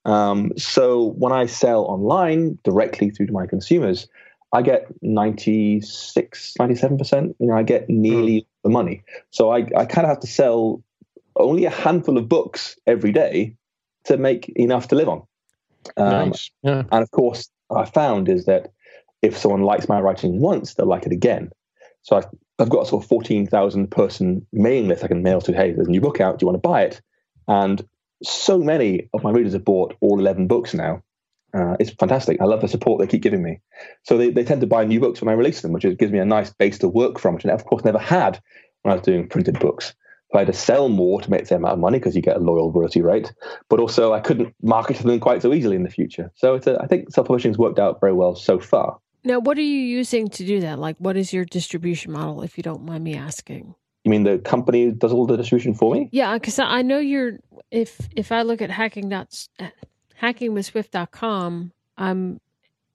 [0.05, 4.07] Um, so when I sell online directly through to my consumers,
[4.53, 7.35] I get 96, 97%.
[7.39, 8.45] You know, I get nearly mm.
[8.63, 9.03] the money.
[9.31, 10.83] So I, I kind of have to sell
[11.35, 13.55] only a handful of books every day
[14.05, 15.23] to make enough to live on.
[15.97, 16.51] Um, nice.
[16.61, 16.83] yeah.
[16.91, 18.71] And of course, I found is that
[19.21, 21.51] if someone likes my writing once, they'll like it again.
[22.03, 22.27] So I've,
[22.59, 25.87] I've got a sort of 14,000 person mailing list I can mail to, hey, there's
[25.87, 26.37] a new book out.
[26.37, 27.01] Do you want to buy it?
[27.47, 27.85] And
[28.23, 31.03] so many of my readers have bought all 11 books now.
[31.53, 32.41] Uh, it's fantastic.
[32.41, 33.61] I love the support they keep giving me.
[34.03, 36.19] So they, they tend to buy new books when I release them, which gives me
[36.19, 38.41] a nice base to work from, which I, of course, never had
[38.81, 39.93] when I was doing printed books.
[40.31, 42.35] So I had to sell more to make the amount of money because you get
[42.35, 43.33] a loyal royalty rate.
[43.69, 46.31] But also, I couldn't market to them quite so easily in the future.
[46.35, 48.99] So it's a, I think self publishing has worked out very well so far.
[49.23, 50.77] Now, what are you using to do that?
[50.77, 53.75] Like, what is your distribution model, if you don't mind me asking?
[54.05, 56.09] You mean the company does all the distribution for me?
[56.11, 57.39] Yeah, because I know you're.
[57.71, 59.47] If if I look at hacking dot
[60.21, 62.39] hackingwithswift.com, I'm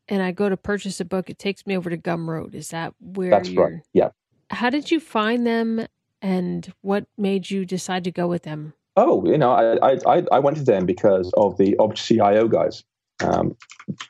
[0.09, 2.55] and I go to purchase a book, it takes me over to Gumroad.
[2.55, 3.31] Is that where?
[3.31, 3.83] That's you're, right.
[3.93, 4.11] Yeah.
[4.51, 5.85] How did you find them,
[6.23, 8.73] and what made you decide to go with them?
[8.97, 12.85] Oh, you know, I I I went to them because of the objc.io guys.
[13.23, 13.57] um,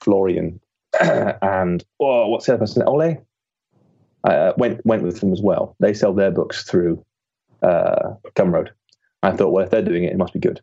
[0.01, 0.61] Florian,
[1.01, 2.83] and oh, what's the other person?
[2.83, 3.17] Ole.
[4.25, 5.77] Uh, went went with them as well.
[5.81, 7.05] They sell their books through
[7.63, 8.71] uh, Gumroad.
[9.23, 10.61] I thought, well, if they're doing it, it must be good.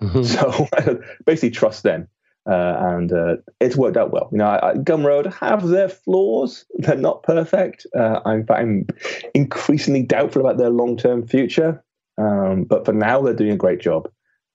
[0.00, 0.22] Mm-hmm.
[0.24, 2.08] So basically, trust them.
[2.44, 4.28] Uh, and uh, it's worked out well.
[4.32, 7.86] You know, I, I, Gumroad have their flaws; they're not perfect.
[7.96, 8.86] Uh, I'm, I'm
[9.32, 11.84] increasingly doubtful about their long-term future,
[12.18, 14.08] um, but for now, they're doing a great job.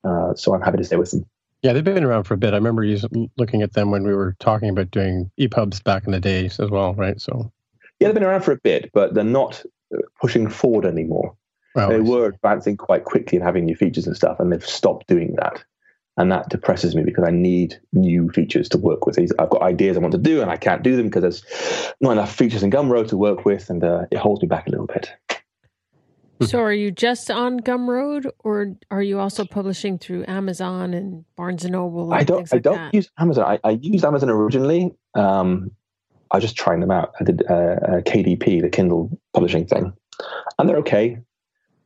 [0.03, 1.25] Uh, so I'm happy to stay with them.
[1.63, 2.53] Yeah, they've been around for a bit.
[2.53, 6.11] I remember using, looking at them when we were talking about doing EPUBs back in
[6.11, 7.19] the days as well, right?
[7.19, 7.51] So
[7.99, 9.63] yeah, they've been around for a bit, but they're not
[10.19, 11.35] pushing forward anymore.
[11.75, 15.07] Well, they were advancing quite quickly and having new features and stuff, and they've stopped
[15.07, 15.63] doing that
[16.17, 19.19] and that depresses me because I need new features to work with.
[19.39, 22.11] I've got ideas I want to do, and I can't do them because there's not
[22.11, 24.87] enough features in Gumroad to work with, and uh, it holds me back a little
[24.87, 25.13] bit.
[26.41, 31.63] So, are you just on Gumroad, or are you also publishing through Amazon and Barnes
[31.63, 32.11] and Noble?
[32.11, 32.51] And I don't.
[32.51, 32.93] Like I don't that?
[32.93, 33.45] use Amazon.
[33.45, 34.93] I, I used Amazon originally.
[35.15, 35.71] Um,
[36.31, 37.13] I just trying them out.
[37.19, 39.93] I did uh, uh, KDP, the Kindle publishing thing,
[40.57, 41.19] and they're okay.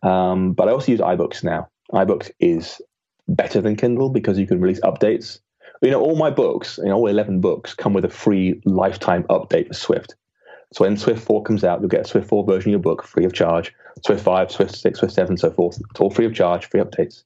[0.03, 1.69] Um, but I also use iBooks now.
[1.93, 2.81] iBooks is
[3.27, 5.39] better than Kindle because you can release updates.
[5.81, 9.23] You know, all my books, you know, all 11 books come with a free lifetime
[9.23, 10.15] update for Swift.
[10.73, 13.03] So when Swift 4 comes out, you'll get a Swift 4 version of your book
[13.03, 13.73] free of charge.
[14.05, 15.79] Swift 5, Swift 6, Swift 7, so forth.
[15.91, 17.23] It's all free of charge, free updates.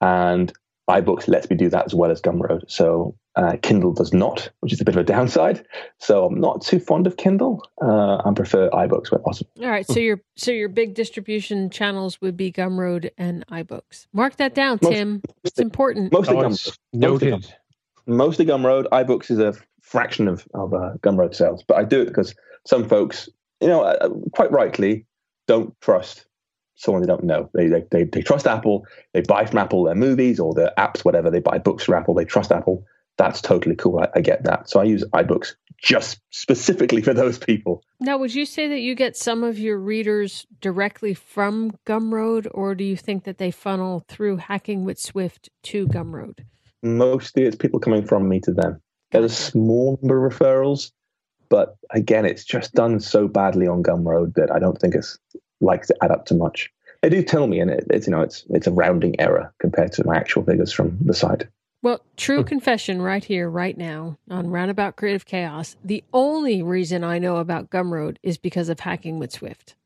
[0.00, 0.52] And
[0.90, 2.62] iBooks lets me do that as well as Gumroad.
[2.68, 5.64] So uh, Kindle does not, which is a bit of a downside.
[5.98, 7.62] So I'm not too fond of Kindle.
[7.80, 9.50] Uh, I prefer iBooks where possible.
[9.60, 9.86] All right.
[9.86, 14.06] So your so your big distribution channels would be Gumroad and iBooks.
[14.12, 15.22] Mark that down, most, Tim.
[15.44, 16.12] It's important.
[16.12, 16.78] Mostly oh, Gumroad.
[16.92, 17.30] Noted.
[17.30, 17.54] Mostly,
[18.06, 18.84] mostly Gumroad.
[18.90, 22.34] iBooks is a fraction of of uh, Gumroad sales, but I do it because
[22.66, 23.28] some folks,
[23.60, 25.06] you know, uh, quite rightly,
[25.46, 26.26] don't trust
[26.80, 27.50] someone they don't know.
[27.54, 28.86] They, they, they, they, trust Apple.
[29.12, 31.30] They buy from Apple their movies or their apps, whatever.
[31.30, 32.14] They buy books from Apple.
[32.14, 32.84] They trust Apple
[33.20, 34.00] that's totally cool.
[34.00, 34.70] I, I, get that.
[34.70, 37.82] So I use iBooks just specifically for those people.
[38.00, 42.74] Now, would you say that you get some of your readers directly from Gumroad, or
[42.74, 46.40] do you think that they funnel through Hacking with Swift to Gumroad?
[46.82, 48.80] Mostly it's people coming from me to them.
[49.10, 50.90] There's a small number of referrals,
[51.50, 55.18] but again, it's just done so badly on Gumroad that I don't think it's
[55.60, 56.70] like to add up to much.
[57.02, 59.92] They do tell me, and it, it's you know it's it's a rounding error compared
[59.92, 61.46] to my actual figures from the site.
[61.82, 65.76] Well, true confession right here, right now on Roundabout Creative Chaos.
[65.82, 69.76] The only reason I know about Gumroad is because of hacking with Swift.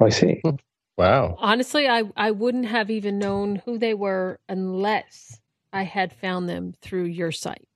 [0.00, 0.40] I see.
[0.44, 0.56] Hmm.
[0.96, 1.36] Wow.
[1.38, 5.40] Honestly, I, I wouldn't have even known who they were unless
[5.72, 7.66] I had found them through your site.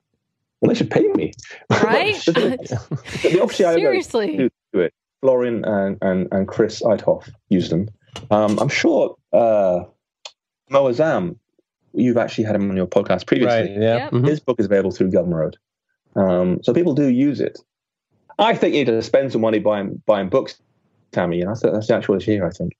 [0.60, 1.32] Well, they should pay me.
[1.70, 2.14] Right?
[2.26, 4.34] the, option Seriously.
[4.34, 4.94] I do it.
[5.24, 7.88] Florian and, and, and Chris Eidhof use them.
[8.30, 9.84] Um, I'm sure uh,
[10.70, 11.36] Moazam
[11.94, 13.70] you've actually had him on your podcast previously.
[13.70, 14.10] Right, yeah.
[14.10, 14.26] Mm-hmm.
[14.26, 15.54] His book is available through Gumroad.
[16.14, 17.58] Um, so people do use it.
[18.38, 20.60] I think you need to spend some money buying buying books,
[21.12, 21.40] Tammy.
[21.40, 22.76] And that's, that's the actual issue here, I think.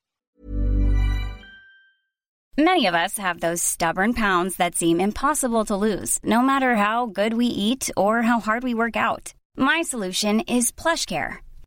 [2.59, 7.07] Many of us have those stubborn pounds that seem impossible to lose, no matter how
[7.07, 9.33] good we eat or how hard we work out.
[9.57, 11.39] My solution is PlushCare.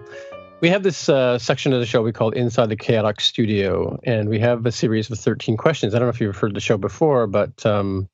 [0.61, 4.29] we have this uh, section of the show we call Inside the Chaotic Studio, and
[4.29, 5.93] we have a series of 13 questions.
[5.93, 8.07] I don't know if you've heard the show before, but um,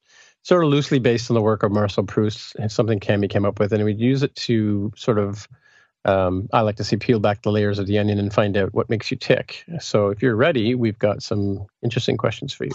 [0.44, 3.74] sort of loosely based on the work of Marcel Proust, something Tammy came up with,
[3.74, 5.48] and we'd use it to sort of,
[6.06, 8.74] um, I like to see peel back the layers of the onion and find out
[8.74, 9.64] what makes you tick.
[9.80, 12.72] So if you're ready, we've got some interesting questions for you.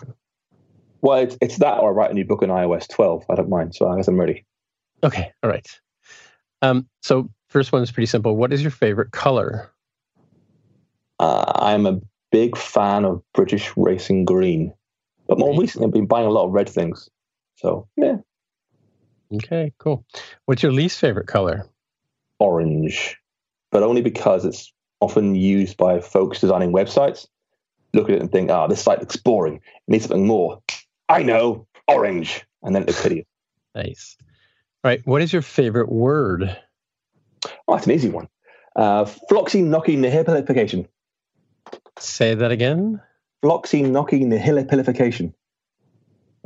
[1.03, 3.25] Well, it's, it's that or write a new book on iOS 12.
[3.29, 3.75] I don't mind.
[3.75, 4.45] So I guess I'm ready.
[5.03, 5.33] Okay.
[5.43, 5.69] All right.
[6.62, 8.37] Um, so first one is pretty simple.
[8.37, 9.71] What is your favorite color?
[11.19, 12.01] Uh, I'm a
[12.31, 14.73] big fan of British racing green,
[15.29, 17.09] but more recently I've been buying a lot of red things.
[17.57, 18.19] So yeah.
[19.35, 20.05] Okay, cool.
[20.45, 21.67] What's your least favorite color?
[22.39, 23.17] Orange,
[23.73, 27.27] but only because it's often used by folks designing websites.
[27.93, 29.57] Look at it and think, ah, oh, this site looks boring.
[29.57, 30.63] It needs something more.
[31.09, 32.45] I know, orange.
[32.63, 33.27] And then it looks hideous.
[33.75, 34.17] Nice.
[34.85, 35.01] All right.
[35.07, 36.57] What is your favorite word?
[37.69, 38.29] Oh, that's an easy one.
[38.75, 40.87] Uh, Floccinaucinihilipilification.
[41.99, 43.01] Say that again.
[43.43, 45.33] Floccinaucinihilipilification.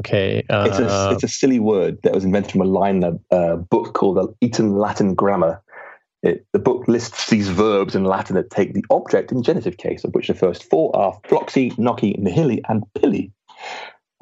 [0.01, 0.45] Okay.
[0.49, 3.35] Uh, it's a it's a silly word that was invented from a line in a
[3.35, 5.63] uh, book called the Eton Latin Grammar.
[6.23, 10.05] It, the book lists these verbs in Latin that take the object in genitive case,
[10.05, 13.31] of which the first four are flocci, nauci, nihili, and pili.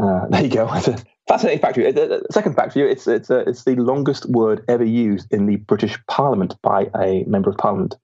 [0.00, 0.72] Uh, there you go.
[0.74, 0.98] It's a
[1.28, 1.76] fascinating fact.
[1.76, 5.46] The second fact for you, it's it's a, it's the longest word ever used in
[5.46, 7.96] the British Parliament by a member of Parliament.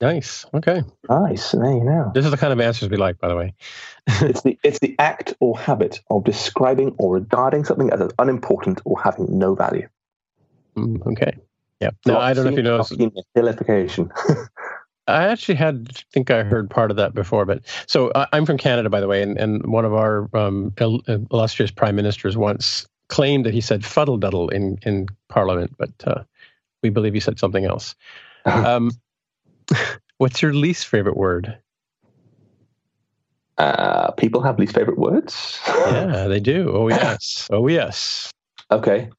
[0.00, 0.44] Nice.
[0.52, 0.82] Okay.
[1.08, 1.52] Nice.
[1.52, 2.10] There you know.
[2.14, 3.54] This is the kind of answers we like, by the way.
[4.06, 9.00] it's the it's the act or habit of describing or regarding something as unimportant or
[9.00, 9.88] having no value.
[10.76, 11.32] Mm, okay.
[11.80, 11.90] Yeah.
[12.06, 13.20] No, I don't know if you know.
[13.34, 14.10] Vilification.
[15.08, 18.44] I actually had I think I heard part of that before, but so I, am
[18.44, 22.86] from Canada, by the way, and, and one of our um, illustrious prime ministers once
[23.08, 26.24] claimed that he said fuddle duddle in in Parliament, but uh,
[26.82, 27.94] we believe he said something else.
[28.46, 28.92] Um,
[30.18, 31.58] what's your least favorite word?
[33.58, 35.58] Uh, people have least favorite words.
[35.66, 36.70] yeah, they do.
[36.72, 37.48] Oh yes.
[37.50, 38.30] Oh yes.
[38.70, 39.10] Okay.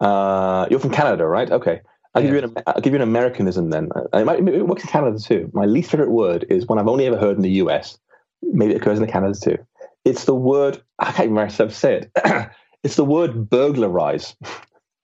[0.00, 1.50] Uh, you're from Canada, right?
[1.50, 1.80] Okay.
[2.14, 3.88] I'll give you an I'll give you an Americanism then.
[4.12, 5.50] It might it works in Canada too.
[5.52, 7.98] My least favorite word is one I've only ever heard in the US.
[8.42, 9.58] Maybe it occurs in the Canada too.
[10.04, 12.50] It's the word I can't even remember how to say it.
[12.82, 14.34] it's the word burglarize.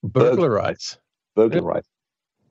[0.03, 0.99] Burglarize.
[1.37, 1.85] Burglarize.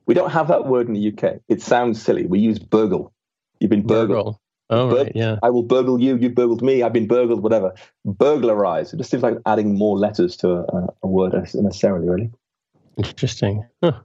[0.06, 1.42] We don't have that word in the UK.
[1.48, 2.26] It sounds silly.
[2.26, 3.14] We use burgle.
[3.60, 4.38] You've been burgled.
[4.70, 5.38] Oh, Bur- right, yeah.
[5.44, 6.18] I will burgle you.
[6.18, 6.82] You burgled me.
[6.84, 7.44] I've been burgled.
[7.44, 7.74] Whatever.
[8.04, 8.94] Burglarize.
[8.94, 12.08] It just seems like adding more letters to a, a word unnecessarily.
[12.08, 12.32] Really.
[12.98, 13.66] Interesting.
[13.84, 14.00] Huh.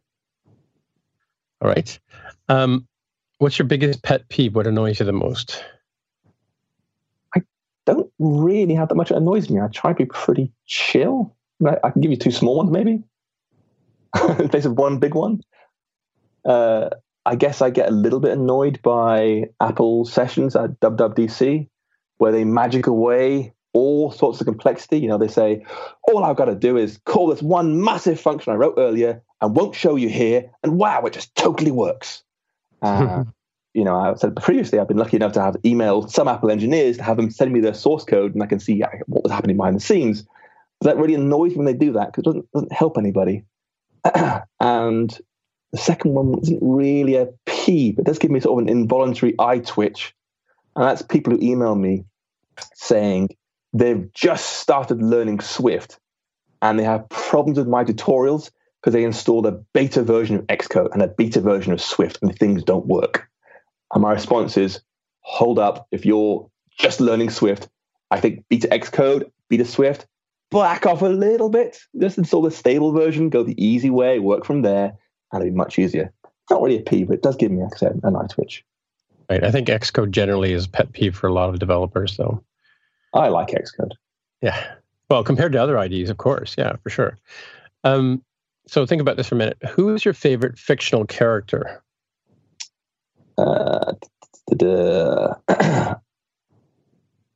[1.62, 1.98] All right.
[2.48, 2.86] Um,
[3.38, 4.54] what's your biggest pet peeve?
[4.54, 5.64] What annoys you the most?
[7.34, 7.42] I
[7.86, 9.60] don't really have that much that annoys me.
[9.60, 11.34] I try to be pretty chill.
[11.64, 13.02] I can give you two small ones, maybe,
[14.38, 15.42] in place of one big one.
[16.44, 16.90] Uh,
[17.26, 21.68] I guess I get a little bit annoyed by Apple sessions at WWDC,
[22.18, 24.98] where they magic away all sorts of complexity.
[24.98, 25.64] You know, they say,
[26.08, 29.54] all I've got to do is call this one massive function I wrote earlier and
[29.54, 30.50] won't show you here.
[30.62, 32.22] And wow, it just totally works.
[32.82, 33.24] Uh,
[33.74, 36.96] you know, I said previously, I've been lucky enough to have emailed some Apple engineers
[36.96, 39.58] to have them send me their source code and I can see what was happening
[39.58, 40.24] behind the scenes.
[40.80, 43.44] But that really annoys me when they do that because it doesn't, doesn't help anybody.
[44.60, 45.20] and
[45.72, 49.34] the second one isn't really a P, but does give me sort of an involuntary
[49.38, 50.14] eye twitch.
[50.74, 52.04] And that's people who email me
[52.74, 53.30] saying,
[53.72, 55.98] they've just started learning Swift
[56.60, 58.50] and they have problems with my tutorials
[58.80, 62.34] because they installed a beta version of Xcode and a beta version of Swift and
[62.36, 63.28] things don't work.
[63.92, 64.80] And my response is,
[65.20, 67.68] hold up, if you're just learning Swift,
[68.10, 70.06] I think beta Xcode, beta Swift,
[70.50, 71.78] back off a little bit.
[71.98, 74.94] Just install the stable version, go the easy way, work from there,
[75.32, 76.12] and it'll be much easier.
[76.50, 78.64] Not really a a P, but it does give me I said, a nice twitch.
[79.30, 79.44] Right.
[79.44, 82.42] I think Xcode generally is pet peeve for a lot of developers, though.
[83.14, 83.92] I like Xcode.
[84.42, 84.74] Yeah.
[85.08, 86.56] Well, compared to other IDEs, of course.
[86.58, 87.18] Yeah, for sure.
[87.84, 88.24] Um,
[88.66, 89.58] so think about this for a minute.
[89.70, 91.82] Who is your favorite fictional character?
[93.38, 93.94] Uh,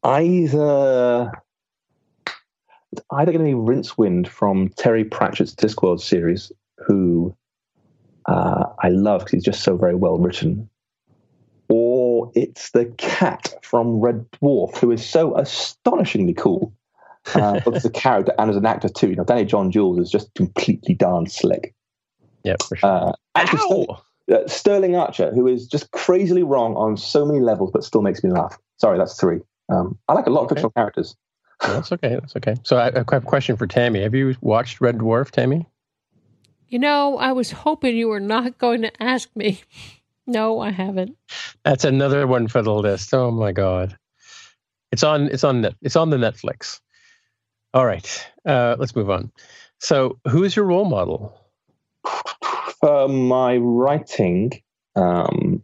[0.05, 1.33] either
[3.11, 7.35] either going to be Rincewind from Terry Pratchett's Discworld series, who
[8.27, 10.69] uh, I love because he's just so very well written,
[11.69, 16.73] or it's the cat from Red Dwarf, who is so astonishingly cool,
[17.35, 19.11] uh, both as a character and as an actor too.
[19.11, 21.75] You know, Danny John Jules is just completely darn slick.
[22.45, 22.89] Yeah, for sure.
[23.37, 23.87] Uh, Sterling,
[24.33, 28.23] uh, Sterling, Archer, who is just crazily wrong on so many levels, but still makes
[28.23, 28.59] me laugh.
[28.79, 29.41] Sorry, that's three.
[29.71, 31.17] Um, I like a lot of fictional characters.
[31.61, 32.15] that's okay.
[32.21, 32.57] That's okay.
[32.65, 34.03] So I, I have a question for Tammy.
[34.03, 35.67] Have you watched Red Dwarf, Tammy?
[36.69, 39.61] You know, I was hoping you were not going to ask me.
[40.27, 41.17] No, I haven't.
[41.65, 43.13] That's another one for the list.
[43.13, 43.97] Oh my god,
[44.91, 45.27] it's on.
[45.27, 45.61] It's on.
[45.61, 46.81] Net, it's on the Netflix.
[47.75, 49.31] All right, uh, let's move on.
[49.81, 51.39] So, who is your role model?
[52.81, 54.53] For my writing,
[54.97, 55.63] um,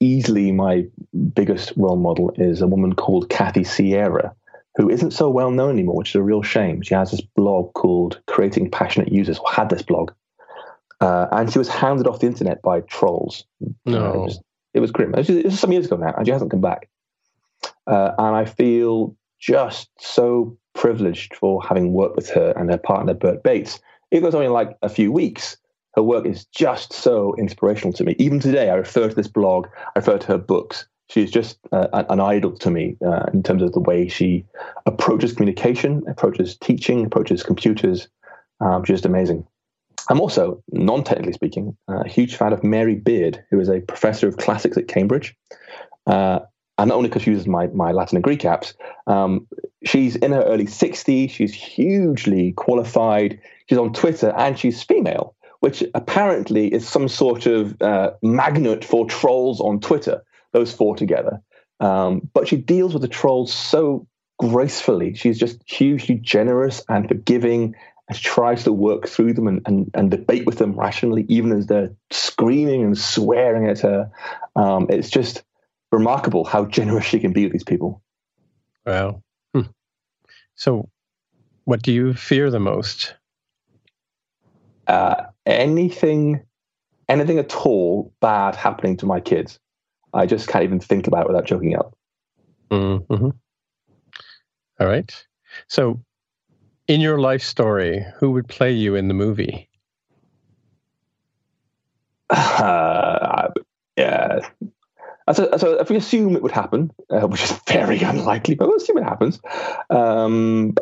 [0.00, 0.86] easily my
[1.34, 4.34] biggest role model is a woman called Kathy Sierra,
[4.76, 6.82] who isn't so well known anymore, which is a real shame.
[6.82, 10.10] She has this blog called Creating Passionate Users, or had this blog.
[11.00, 13.44] Uh, and she was hounded off the internet by trolls.
[13.84, 14.04] No.
[14.04, 14.40] Uh, it, was,
[14.74, 15.14] it was grim.
[15.14, 16.88] It was, some years ago now, and she hasn't come back.
[17.86, 23.14] Uh, and I feel just so privileged for having worked with her and her partner,
[23.14, 23.80] Bert Bates.
[24.10, 25.56] It was only like a few weeks.
[25.94, 28.16] Her work is just so inspirational to me.
[28.18, 30.86] Even today, I refer to this blog, I refer to her books.
[31.10, 34.44] She's just uh, an idol to me uh, in terms of the way she
[34.86, 38.08] approaches communication, approaches teaching, approaches computers.
[38.60, 39.46] Um, she's just amazing.
[40.08, 44.28] I'm also, non technically speaking, a huge fan of Mary Beard, who is a professor
[44.28, 45.34] of classics at Cambridge.
[46.06, 46.40] Uh,
[46.76, 48.74] and not only because she uses my, my Latin and Greek apps,
[49.06, 49.46] um,
[49.84, 51.30] she's in her early 60s.
[51.30, 53.40] She's hugely qualified.
[53.68, 59.06] She's on Twitter and she's female, which apparently is some sort of uh, magnet for
[59.06, 61.40] trolls on Twitter, those four together.
[61.80, 64.06] Um, but she deals with the trolls so
[64.38, 65.14] gracefully.
[65.14, 67.74] She's just hugely generous and forgiving
[68.08, 71.66] and tries to work through them and, and, and debate with them rationally, even as
[71.66, 74.10] they're screaming and swearing at her.
[74.56, 75.42] Um, it's just
[75.90, 78.02] remarkable how generous she can be with these people.
[78.84, 79.22] Wow.
[79.54, 79.62] Hmm.
[80.54, 80.88] So,
[81.64, 83.14] what do you fear the most?
[84.86, 86.42] Uh, anything,
[87.08, 89.58] anything at all bad happening to my kids.
[90.12, 91.96] I just can't even think about it without choking up.
[92.70, 93.30] Mm-hmm.
[94.80, 95.26] All right.
[95.68, 96.00] So,
[96.88, 99.68] in your life story, who would play you in the movie?
[102.30, 103.50] Uh,
[103.96, 104.40] yeah.
[105.32, 108.76] So, so if we assume it would happen, uh, which is very unlikely, but we'll
[108.76, 109.40] assume it happens,
[109.90, 110.74] um,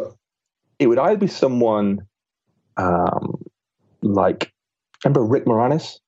[0.79, 2.07] it would either be someone
[2.77, 3.43] um,
[4.03, 4.53] like,
[5.05, 5.99] remember Rick Moranis?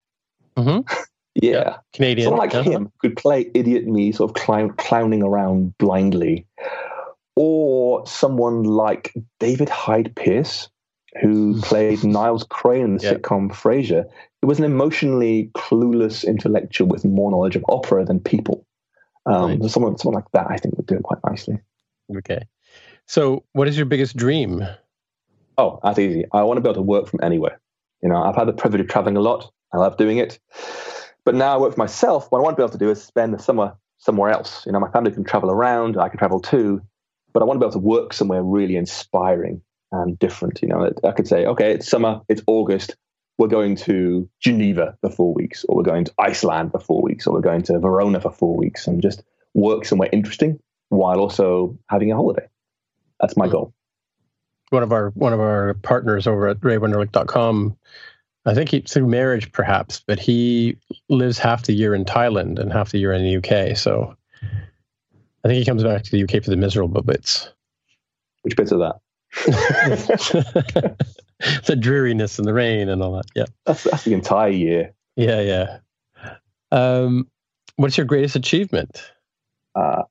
[0.57, 0.93] Mm-hmm.
[1.35, 1.51] yeah.
[1.51, 1.77] yeah.
[1.93, 2.27] Canadian.
[2.27, 2.71] Someone like uh-huh.
[2.71, 6.47] him could play idiot me, sort of clown, clowning around blindly.
[7.37, 10.69] Or someone like David Hyde Pierce,
[11.21, 13.15] who played Niles Crane in the Yeah.
[13.15, 14.05] sitcom Frasier,
[14.41, 18.67] who was an emotionally clueless intellectual with more knowledge of opera than people.
[19.27, 19.71] Um, Right.
[19.71, 21.59] Someone, someone like that, I think, would do it quite nicely.
[22.19, 22.47] Okay.
[23.07, 24.63] So, what is your biggest dream?
[25.57, 26.25] Oh, that's easy.
[26.33, 27.61] I want to be able to work from anywhere.
[28.03, 29.51] You know, I've had the privilege of traveling a lot.
[29.73, 30.39] I love doing it.
[31.25, 32.31] But now I work for myself.
[32.31, 34.67] What I want to be able to do is spend the summer somewhere else.
[34.67, 35.97] You know, my family can travel around.
[35.97, 36.83] I can travel too.
[37.35, 39.61] But I want to be able to work somewhere really inspiring
[39.93, 40.63] and different.
[40.63, 42.97] You know, I could say, okay, it's summer, it's August.
[43.37, 47.27] We're going to Geneva for four weeks, or we're going to Iceland for four weeks,
[47.27, 49.25] or we're going to Verona for four weeks, and just
[49.55, 52.47] work somewhere interesting while also having a holiday.
[53.21, 53.53] That's my hmm.
[53.53, 53.75] goal.
[54.71, 57.77] One of our one of our partners over at RayWenderlich.com,
[58.47, 60.77] I think he, through marriage perhaps, but he
[61.09, 63.77] lives half the year in Thailand and half the year in the UK.
[63.77, 64.17] So,
[65.45, 67.51] I think he comes back to the UK for the miserable bits.
[68.43, 69.01] Which bits of that?
[71.67, 73.27] the dreariness and the rain and all that.
[73.35, 73.47] Yeah.
[73.67, 74.95] That's, that's the entire year.
[75.17, 75.79] Yeah, yeah.
[76.73, 77.29] Um,
[77.77, 79.03] what's your greatest achievement?
[79.75, 80.03] uh,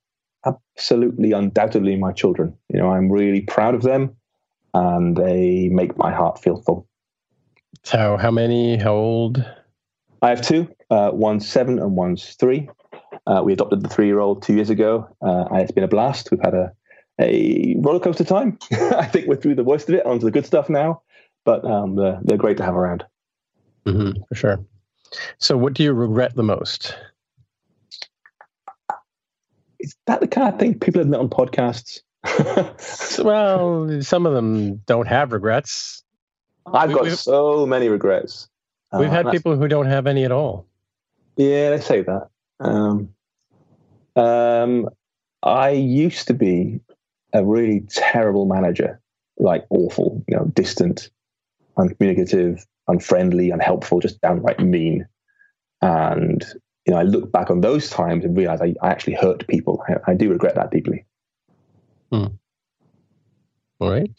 [0.46, 2.56] absolutely, undoubtedly, my children.
[2.70, 4.16] You know, I'm really proud of them,
[4.74, 6.88] and they make my heart feel full.
[7.84, 8.78] So, how many?
[8.78, 9.46] How old?
[10.22, 10.68] I have two.
[10.90, 12.70] Uh, one's seven and one's three.
[13.26, 16.30] Uh, we adopted the three-year-old two years ago, uh, and it's been a blast.
[16.32, 16.72] We've had a
[17.22, 18.58] a roller coaster time.
[18.72, 21.02] I think we're through the worst of it, onto the good stuff now.
[21.46, 23.06] But um, they're, they're great to have around.
[23.86, 24.66] Mm-hmm, for sure.
[25.38, 26.98] So, what do you regret the most?
[29.80, 32.02] Is that the kind of thing people admit on podcasts?
[33.24, 36.04] well, some of them don't have regrets.
[36.66, 38.48] I've We- got so many regrets.
[38.98, 40.68] We've Uh, had people who don't have any at all.
[41.36, 42.28] Yeah, they say that.
[42.60, 43.10] Um,
[44.16, 44.90] um,
[45.42, 46.80] I used to be
[47.34, 49.02] a really terrible manager,
[49.38, 51.10] like awful, you know, distant,
[51.78, 55.08] uncommunicative, unfriendly, unhelpful, just downright mean.
[55.82, 56.46] And
[56.86, 59.84] you know, I look back on those times and realize I, I actually hurt people.
[59.88, 61.06] I, I do regret that deeply.
[63.80, 64.10] All right.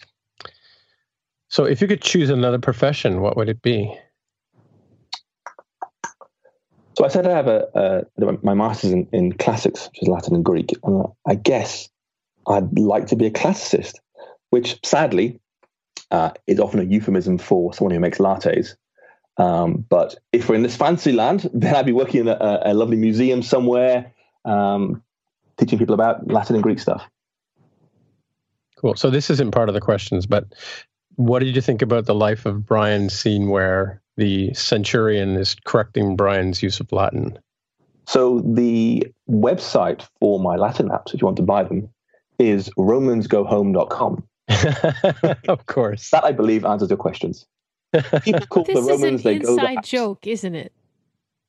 [1.48, 3.96] So, if you could choose another profession, what would it be?
[6.96, 8.06] So I said I have a,
[8.42, 11.88] my master's in, in classics, which is Latin and Greek, and I guess
[12.46, 13.94] I'd like to be a classicist,
[14.50, 15.40] which sadly
[16.10, 18.76] uh, is often a euphemism for someone who makes lattes.
[19.36, 22.74] Um, but if we're in this fancy land, then I'd be working in a, a
[22.74, 24.12] lovely museum somewhere,
[24.44, 25.02] um,
[25.56, 27.02] teaching people about Latin and Greek stuff.
[28.76, 28.94] Cool.
[28.94, 30.46] So, this isn't part of the questions, but
[31.16, 36.16] what did you think about the life of Brian scene where the centurion is correcting
[36.16, 37.38] Brian's use of Latin?
[38.06, 41.88] So the website for my Latin apps, if you want to buy them,
[42.38, 44.24] is romansgohome.com.
[45.48, 46.10] of course.
[46.10, 47.46] That I believe answers your questions.
[48.22, 49.20] People call This the is Romans.
[49.24, 49.84] an they go inside that.
[49.84, 50.72] joke, isn't it?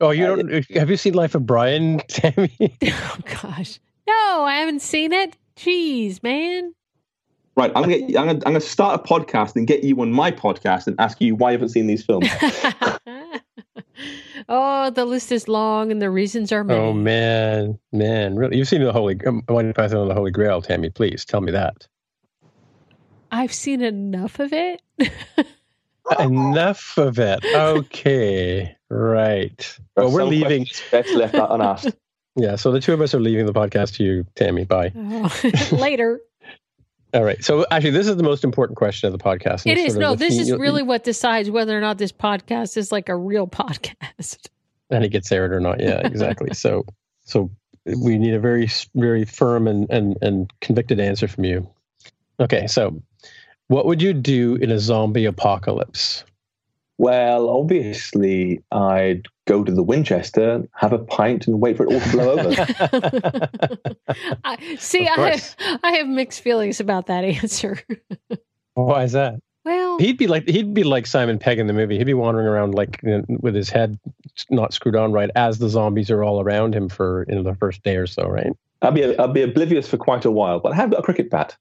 [0.01, 0.53] Oh, you don't?
[0.53, 2.51] Uh, have you seen Life of Brian, Tammy?
[2.83, 5.37] Oh gosh, no, I haven't seen it.
[5.55, 6.73] Jeez, man.
[7.57, 10.11] Right, I'm gonna, get, I'm, gonna, I'm gonna start a podcast and get you on
[10.11, 12.27] my podcast and ask you why you haven't seen these films.
[14.49, 16.79] oh, the list is long and the reasons are many.
[16.79, 18.57] Oh man, man, really?
[18.57, 20.89] You've seen the Holy um, One Python and the Holy Grail, Tammy?
[20.89, 21.87] Please tell me that.
[23.31, 24.81] I've seen enough of it.
[26.19, 27.43] Enough of it.
[27.43, 29.79] Okay, right.
[29.95, 30.65] Well, we're leaving.
[30.65, 31.95] questions Best left that unasked.
[32.37, 34.65] Yeah, so the two of us are leaving the podcast to you, Tammy.
[34.65, 34.91] Bye.
[34.93, 35.33] Oh,
[35.71, 36.19] later.
[37.15, 37.41] All right.
[37.43, 39.65] So actually, this is the most important question of the podcast.
[39.65, 39.95] It is.
[39.95, 43.15] No, this theme- is really what decides whether or not this podcast is like a
[43.15, 44.49] real podcast.
[44.89, 45.79] and it gets aired or not.
[45.79, 46.53] Yeah, exactly.
[46.53, 46.85] so,
[47.23, 47.49] so
[48.03, 51.67] we need a very, very firm and, and, and convicted answer from you.
[52.41, 52.67] Okay.
[52.67, 53.01] So
[53.67, 56.25] what would you do in a zombie apocalypse?
[56.97, 61.99] Well, obviously, I'd go to the Winchester, have a pint, and wait for it all
[61.99, 63.97] to blow over.
[64.45, 67.79] I, see, I have, I have mixed feelings about that answer.
[68.75, 69.35] Why is that?
[69.65, 71.97] well, He'd be like, he'd be like Simon Pegg in the movie.
[71.97, 73.99] He'd be wandering around like you know, with his head
[74.49, 77.55] not screwed on right as the zombies are all around him for, you know, the
[77.55, 78.51] first day or so, right?
[78.81, 81.29] I'll be I'll be oblivious for quite a while, but I have got a cricket
[81.29, 81.57] bat,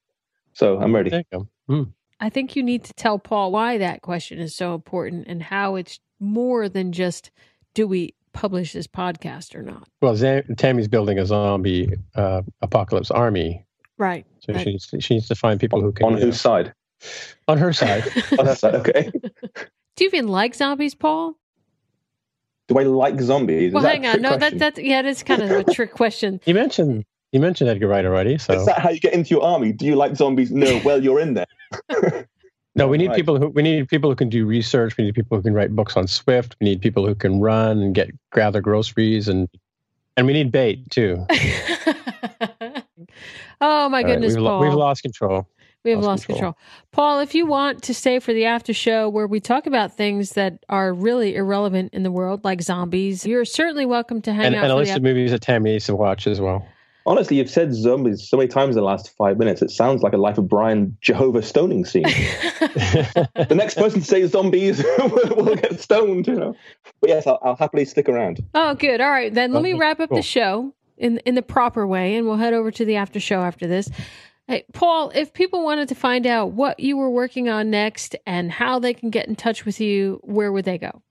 [0.52, 1.10] so I'm ready.
[1.10, 1.48] There you go.
[1.68, 1.82] Hmm.
[2.20, 5.76] I think you need to tell Paul why that question is so important and how
[5.76, 7.30] it's more than just
[7.74, 9.88] do we publish this podcast or not.
[10.00, 13.64] Well, Zam- Tammy's building a zombie uh, apocalypse army.
[13.98, 14.26] Right.
[14.40, 14.62] So right.
[14.62, 16.06] she, needs to, she needs to find people who can.
[16.06, 16.72] On you know, whose side?
[17.48, 18.04] on her side.
[18.38, 18.74] On her side.
[18.76, 19.10] Okay.
[19.96, 21.36] Do you even like zombies, Paul?
[22.68, 23.68] Do I like zombies?
[23.68, 24.12] Is well, that hang on.
[24.12, 26.40] trick No, that that's yeah, that's kind of a trick question.
[26.46, 27.04] You mentioned
[27.34, 29.72] you mentioned Edgar Wright already, so Is that how you get into your army?
[29.72, 30.52] Do you like zombies?
[30.52, 30.80] No.
[30.84, 31.46] Well, you're in there.
[32.76, 33.16] no, we need Right.
[33.16, 34.96] people who we need people who can do research.
[34.96, 36.54] We need people who can write books on Swift.
[36.60, 39.48] We need people who can run and get gather groceries and
[40.16, 41.26] and we need bait too.
[41.30, 42.82] oh my
[43.60, 44.60] All right, goodness, we've, Paul.
[44.60, 45.48] we've lost control.
[45.84, 46.52] We have Lost lost control.
[46.52, 46.58] control.
[46.92, 50.30] Paul, if you want to stay for the after show where we talk about things
[50.30, 54.54] that are really irrelevant in the world, like zombies, you're certainly welcome to hang And,
[54.54, 56.66] out and a list of movies that Tammy needs to watch as well.
[57.06, 59.60] Honestly, you've said zombies so many times in the last five minutes.
[59.60, 62.02] It sounds like a Life of Brian Jehovah stoning scene.
[62.04, 66.26] the next person to say zombies will, will get stoned.
[66.26, 66.56] You know.
[67.00, 68.42] But yes, I'll, I'll happily stick around.
[68.54, 69.02] Oh, good.
[69.02, 70.16] All right, then let me wrap up cool.
[70.16, 73.42] the show in in the proper way, and we'll head over to the after show
[73.42, 73.90] after this.
[74.46, 78.52] Hey, Paul, if people wanted to find out what you were working on next and
[78.52, 81.02] how they can get in touch with you, where would they go?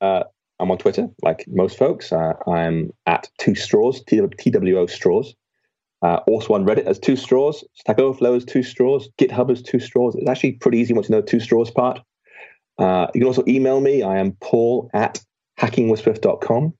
[0.00, 0.24] Uh,
[0.60, 2.12] I'm on Twitter, like most folks.
[2.12, 5.34] Uh, I'm at Two Straws, TWO Straws.
[6.02, 7.64] Uh, also on Reddit as Two Straws.
[7.74, 9.08] Stack Overflow as Two Straws.
[9.18, 10.14] GitHub as Two Straws.
[10.14, 12.00] It's actually pretty easy once you know the Two Straws part.
[12.78, 14.02] Uh, you can also email me.
[14.02, 15.20] I am paul at
[15.58, 16.74] hackingwithswift.com.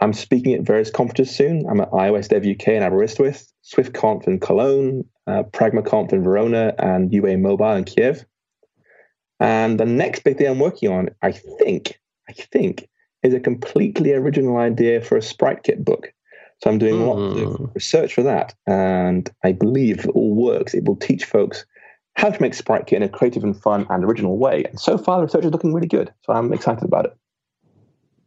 [0.00, 1.66] I'm speaking at various conferences soon.
[1.68, 7.12] I'm at iOS Dev UK in Aberystwyth, SwiftConf in Cologne, uh, PragmaConf in Verona, and
[7.12, 8.24] UA Mobile in Kiev.
[9.38, 12.88] And the next big thing I'm working on, I think, I think,
[13.22, 16.12] is a completely original idea for a Sprite Kit book.
[16.60, 17.42] So I'm doing lots Hmm.
[17.42, 21.66] of research for that, and I believe if it all works, it will teach folks
[22.14, 24.64] how to make Sprite Kit in a creative and fun and original way.
[24.64, 26.12] And so far, the research is looking really good.
[26.22, 27.16] So I'm excited about it.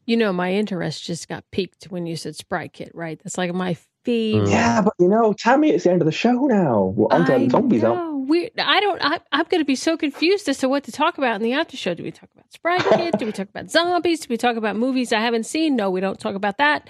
[0.06, 3.20] You know, my interest just got piqued when you said Sprite Kit, right?
[3.24, 4.50] That's like my favorite.
[4.50, 6.94] Yeah, but you know, Tammy, it's the end of the show now.
[6.96, 7.96] We're on to zombies now.
[7.96, 8.15] know.
[8.28, 9.00] We, I don't.
[9.04, 11.54] I, I'm going to be so confused as to what to talk about in the
[11.54, 11.94] after show.
[11.94, 13.18] Do we talk about Sprite Kit?
[13.20, 14.22] Do we talk about zombies?
[14.22, 15.76] Do we talk about movies I haven't seen?
[15.76, 16.90] No, we don't talk about that.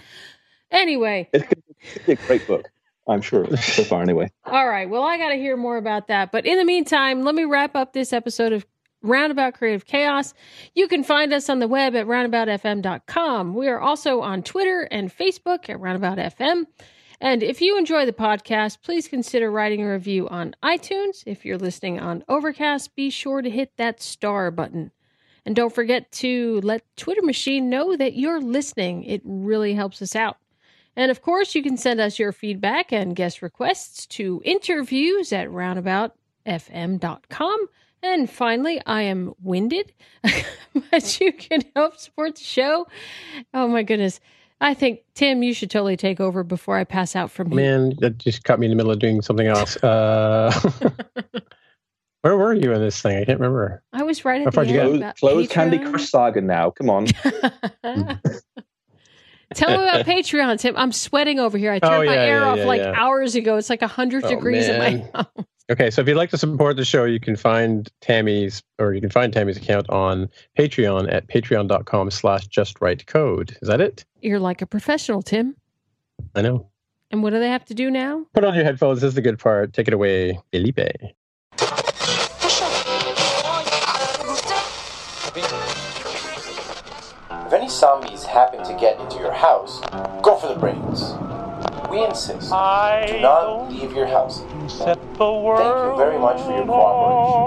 [0.72, 1.64] Anyway, It's going
[1.94, 2.70] to be a great book,
[3.08, 4.32] I'm sure, so far anyway.
[4.46, 4.90] all right.
[4.90, 6.32] Well, I got to hear more about that.
[6.32, 8.66] But in the meantime, let me wrap up this episode of
[9.02, 10.34] Roundabout Creative Chaos.
[10.74, 13.54] You can find us on the web at roundaboutfm.com.
[13.54, 16.66] We are also on Twitter and Facebook at roundaboutfm.
[17.22, 21.24] And if you enjoy the podcast, please consider writing a review on iTunes.
[21.26, 24.92] If you're listening on Overcast, be sure to hit that star button.
[25.46, 29.04] And don't forget to let Twitter Machine know that you're listening.
[29.04, 30.38] It really helps us out.
[30.96, 35.50] And of course, you can send us your feedback and guest requests to interviews at
[35.50, 37.68] roundaboutfm.com.
[38.02, 39.94] And finally, I am winded,
[40.92, 42.88] but you can help support the show.
[43.54, 44.20] Oh my goodness.
[44.62, 47.56] I think, Tim, you should totally take over before I pass out from here.
[47.58, 49.76] Man, that just caught me in the middle of doing something else.
[49.84, 50.52] Uh,
[52.22, 53.18] where were you in this thing?
[53.18, 53.84] I can't remember.
[53.92, 54.98] I was right How at far the did you end get?
[55.00, 56.70] about Close Candy Crush Saga now.
[56.72, 57.06] Come on.
[59.54, 60.76] Tell me about Patreon, Tim.
[60.76, 61.72] I'm sweating over here.
[61.72, 62.94] I turned Oh, my air yeah, off yeah, like yeah.
[62.96, 63.58] hours ago.
[63.58, 65.28] It's like 100 Oh, degrees in my house.
[65.68, 69.02] Okay, so if you'd like to support the show, you can find Tammy's or you
[69.02, 73.58] can find Tammy's account on Patreon at patreon.com slash just write code.
[73.64, 74.06] Is that it?
[74.22, 75.56] You're like a professional, Tim.
[76.36, 76.70] I know.
[77.10, 78.26] And what do they have to do now?
[78.34, 79.02] Put on your headphones.
[79.02, 79.74] This is the good part.
[79.74, 80.78] Take it away, Felipe.
[80.78, 81.14] If
[87.54, 89.80] any zombies happen to get into your house,
[90.22, 91.14] go for the brains.
[91.90, 92.50] We insist.
[92.50, 94.42] Do not leave your house.
[95.56, 97.46] Thank you very much for your cooperation.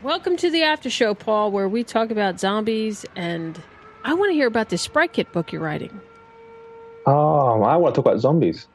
[0.04, 3.58] Welcome to the after show, Paul, where we talk about zombies and
[4.04, 5.98] I want to hear about this Sprite Kit book you're writing.
[7.06, 8.66] Oh, I want to talk about zombies.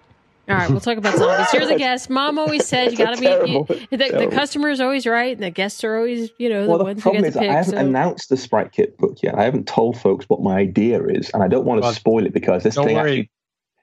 [0.47, 1.53] All right, we'll talk about zombies.
[1.53, 2.09] You're the guest.
[2.09, 3.27] Mom always said you got to be.
[3.27, 3.67] Terrible.
[3.69, 6.69] You, the, the customer is always right, and the guests are always, you know, the
[6.69, 8.97] Well, the ones who problem get is to I haven't so- announced the Sprite Kit
[8.97, 9.35] book yet.
[9.37, 12.25] I haven't told folks what my idea is, and I don't want to Well, spoil
[12.25, 13.11] it because this Don't thing worry.
[13.11, 13.31] actually.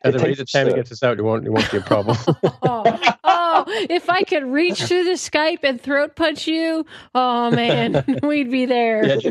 [0.09, 0.77] At it the rate takes that Tammy absurd.
[0.77, 2.17] gets this out, it won't, it won't be a problem.
[2.63, 6.85] oh, oh, if I could reach through the Skype and throat punch you,
[7.15, 9.19] oh man, we'd be there.
[9.19, 9.31] Yeah,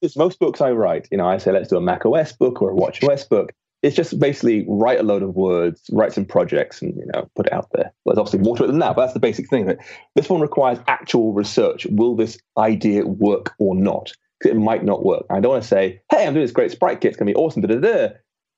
[0.00, 1.08] it's most books I write.
[1.10, 3.52] You know, I say let's do a Mac OS book or a Watch OS book.
[3.82, 7.46] It's just basically write a load of words, write some projects, and you know put
[7.46, 7.92] it out there.
[8.04, 9.66] Well, there's obviously more to it than that, but that's the basic thing.
[9.66, 9.78] But
[10.14, 11.86] this one requires actual research.
[11.90, 14.12] Will this idea work or not?
[14.42, 15.26] 'Cause it might not work.
[15.30, 17.10] I don't want to say, "Hey, I'm doing this great sprite kit.
[17.10, 18.08] It's going to be awesome." Da da da.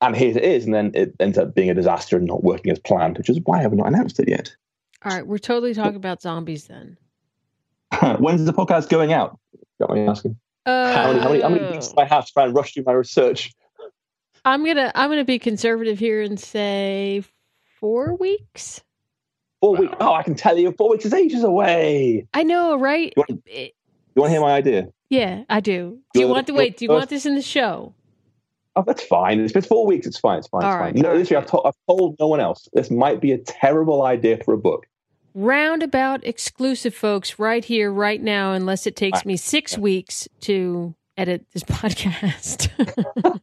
[0.01, 2.71] And here it is, and then it ends up being a disaster and not working
[2.71, 4.55] as planned, which is why I have not announced it yet.
[5.05, 6.99] All right, we're totally talking about zombies then.
[8.19, 9.39] When's the podcast going out?
[9.81, 10.37] Got me asking.
[10.67, 12.75] Uh, How many, how many, how many weeks do I have to try and rush
[12.75, 13.53] through my research?
[14.45, 17.23] I'm gonna I'm gonna be conservative here and say
[17.81, 18.83] four weeks.
[19.61, 19.95] Four weeks.
[20.01, 22.27] Oh, I can tell you, four weeks is ages away.
[22.35, 23.13] I know, right?
[23.17, 23.71] You want, you
[24.17, 24.89] want to hear my idea?
[25.09, 26.01] yeah, I do.
[26.15, 26.77] Do you want the to wait?
[26.77, 27.95] Do you want this in the show?
[28.77, 29.41] Oh, that's fine.
[29.41, 30.07] It's been four weeks.
[30.07, 30.39] It's fine.
[30.39, 30.61] It's fine.
[30.61, 30.81] It's All fine.
[30.81, 31.19] right, No, all right.
[31.21, 32.69] literally, I've, told, I've told no one else.
[32.75, 34.87] This might be a terrible idea for a book.
[35.35, 38.53] Roundabout exclusive, folks, right here, right now.
[38.53, 42.69] Unless it takes me six weeks to edit this podcast.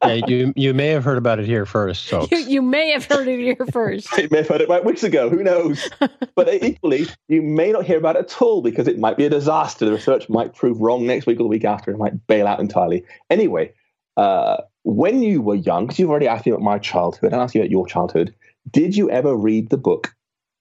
[0.04, 2.06] yeah, you you may have heard about it here first.
[2.06, 4.08] So you, you may have heard it here first.
[4.18, 5.30] You may have heard it about weeks ago.
[5.30, 5.88] Who knows?
[6.36, 9.30] but equally, you may not hear about it at all because it might be a
[9.30, 9.86] disaster.
[9.86, 11.92] The research might prove wrong next week or the week after.
[11.92, 13.04] It might bail out entirely.
[13.30, 13.74] Anyway,
[14.18, 17.56] uh, when you were young, because you've already asked me about my childhood, and asked
[17.56, 18.34] you about your childhood,
[18.72, 20.14] did you ever read the book,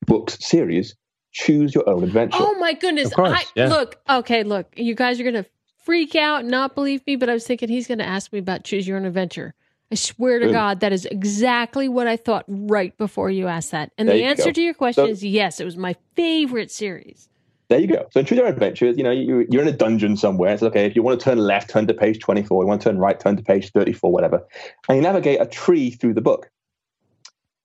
[0.07, 0.95] books series,
[1.33, 2.39] Choose Your Own Adventure?
[2.41, 3.13] Oh my goodness!
[3.15, 3.69] Course, I, yeah.
[3.69, 5.47] Look, okay, look, you guys are gonna
[5.85, 8.65] freak out, and not believe me, but I was thinking he's gonna ask me about
[8.65, 9.55] choose your own adventure.
[9.91, 10.55] I swear to Boom.
[10.55, 13.93] God, that is exactly what I thought right before you asked that.
[13.99, 14.53] And There the answer go.
[14.53, 15.61] to your question So- is yes.
[15.61, 17.29] It was my favorite series.
[17.73, 18.07] There you go.
[18.11, 20.53] So in Choose Your Own Adventure, you know, you, you're in a dungeon somewhere.
[20.53, 20.85] It's okay.
[20.85, 22.65] If you want to turn left, turn to page 24.
[22.65, 24.47] You want to turn right, turn to page 34, whatever.
[24.91, 26.51] And you navigate a tree through the book.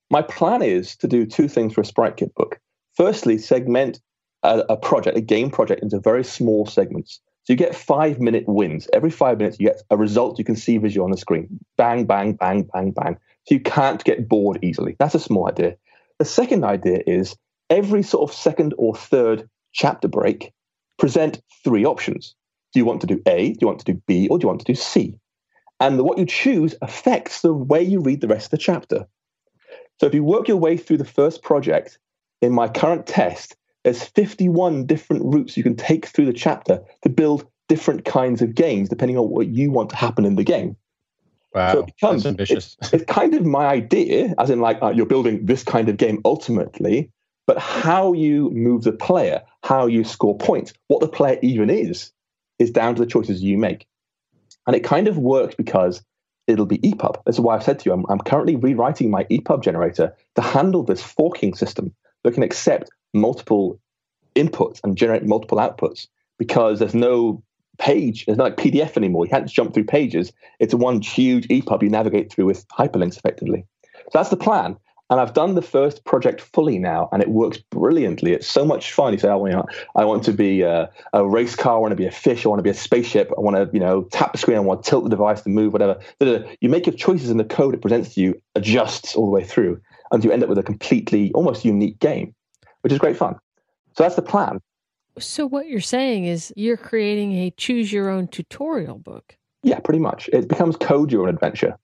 [0.10, 2.58] My plan is to do two things for a Sprite Kit book.
[2.96, 4.00] Firstly, segment
[4.44, 7.20] a, a project, a game project, into very small segments.
[7.44, 8.88] So you get five minute wins.
[8.94, 11.60] Every five minutes, you get a result you can see visual on the screen.
[11.76, 13.18] Bang, bang, bang, bang, bang.
[13.46, 14.96] So you can't get bored easily.
[15.00, 15.76] That's a small idea.
[16.18, 17.36] The second idea is
[17.70, 20.52] every sort of second or third chapter break,
[20.98, 22.36] present three options.
[22.74, 24.48] Do you want to do A, do you want to do B, or do you
[24.50, 25.18] want to do C?
[25.80, 29.08] And what you choose affects the way you read the rest of the chapter.
[30.00, 32.00] So if you work your way through the first project,
[32.42, 37.10] in my current test, there's 51 different routes you can take through the chapter to
[37.10, 40.76] build different kinds of games, depending on what you want to happen in the game.
[41.54, 42.78] wow, So it becomes that's ambitious.
[42.82, 45.98] It's, it's kind of my idea, as in like uh, you're building this kind of
[45.98, 47.12] game ultimately,
[47.48, 52.12] but how you move the player, how you score points, what the player even is,
[52.60, 53.88] is down to the choices you make.
[54.68, 56.04] And it kind of works because
[56.46, 57.24] it'll be EPUB.
[57.26, 60.42] This is why I've said to you, I'm, I'm currently rewriting my EPUB generator to
[60.42, 63.80] handle this forking system that can accept multiple
[64.36, 67.44] inputs and generate multiple outputs because there's no
[67.78, 69.26] page, there's no like PDF anymore.
[69.26, 70.34] You can't jump through pages.
[70.60, 73.66] It's one huge EPUB you navigate through with hyperlinks effectively.
[73.96, 74.78] So that's the plan.
[75.10, 78.34] And I've done the first project fully now, and it works brilliantly.
[78.34, 79.14] It's so much fun.
[79.14, 81.76] You say, "Oh, you know, I want to be a, a race car.
[81.76, 82.46] I want to be a fish.
[82.46, 83.32] I want to be a spaceship.
[83.38, 84.58] I want to, you know, tap the screen.
[84.58, 87.46] I want to tilt the device to move, whatever." You make your choices, and the
[87.46, 89.80] code it presents to you adjusts all the way through.
[90.12, 92.34] and you end up with a completely almost unique game,
[92.82, 93.36] which is great fun.
[93.96, 94.60] So that's the plan.
[95.20, 99.36] So what you're saying is you're creating a choose your own tutorial book.
[99.64, 100.30] Yeah, pretty much.
[100.32, 101.78] It becomes code your own adventure.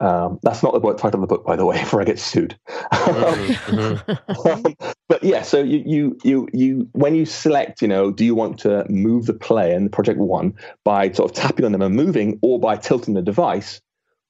[0.00, 2.58] Um, that's not the title of the book, by the way, before I get sued.
[2.92, 4.70] Mm-hmm.
[5.08, 8.58] but yeah, so you, you, you, you, when you select, you know, do you want
[8.60, 11.96] to move the player in the project one by sort of tapping on them and
[11.96, 13.80] moving, or by tilting the device,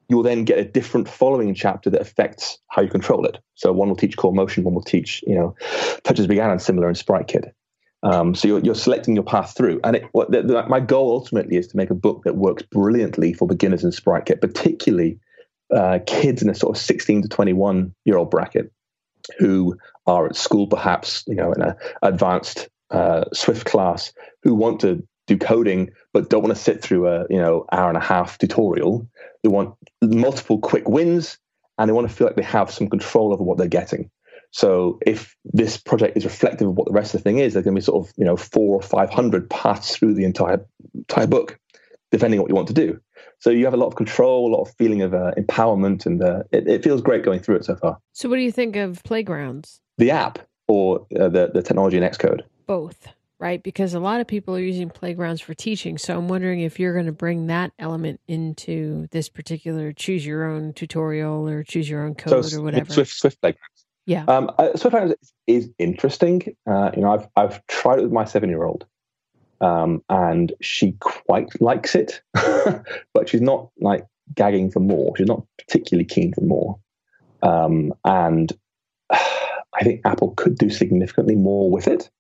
[0.08, 3.38] you'll then get a different following chapter that affects how you control it.
[3.54, 5.54] So one will teach core motion, one will teach, you know,
[6.02, 7.54] touches began and similar in Sprite Kit.
[8.04, 9.80] Um, so you're, you're, selecting your path through.
[9.82, 12.62] And it, what the, the, my goal ultimately is to make a book that works
[12.62, 15.18] brilliantly for beginners in Sprite Kit, particularly
[15.74, 18.72] uh, kids in a sort of 16 to 21 year old bracket
[19.38, 24.12] who are at school, perhaps, you know, in an advanced uh, Swift class,
[24.42, 27.88] who want to do coding but don't want to sit through a you know hour
[27.88, 29.06] and a half tutorial.
[29.42, 31.38] They want multiple quick wins,
[31.76, 34.10] and they want to feel like they have some control over what they're getting.
[34.50, 37.64] So if this project is reflective of what the rest of the thing is, there's
[37.64, 40.64] going to be sort of you know four or five hundred paths through the entire
[40.94, 41.58] entire book,
[42.10, 42.98] depending on what you want to do.
[43.40, 46.22] So you have a lot of control, a lot of feeling of uh, empowerment, and
[46.22, 47.98] uh, it, it, feels great going through it so far.
[48.12, 49.80] So what do you think of Playgrounds?
[49.96, 52.42] The app or uh, the the technology in Xcode?
[52.66, 53.08] Both,
[53.38, 53.62] right?
[53.62, 55.98] Because a lot of people are using Playgrounds for teaching.
[55.98, 60.44] So I'm wondering if you're going to bring that element into this particular choose your
[60.44, 62.92] own tutorial or choose your own code so, or whatever.
[62.92, 63.86] Swift Swift Playgrounds.
[64.06, 64.24] Yeah.
[64.26, 65.14] Um, uh, Swift Playgrounds
[65.46, 66.56] is interesting.
[66.66, 68.84] Uh, you know, I've I've tried it with my seven year old
[69.60, 72.22] um, and she quite likes it,
[73.14, 75.16] but she's not like gagging for more.
[75.16, 76.78] She's not particularly keen for more.
[77.42, 78.52] Um, and
[79.10, 82.10] I think Apple could do significantly more with it.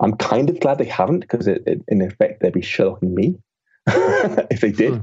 [0.00, 3.36] I'm kind of glad they haven't because it, it, in effect they'd be Sherlocking me
[3.86, 5.02] if they did.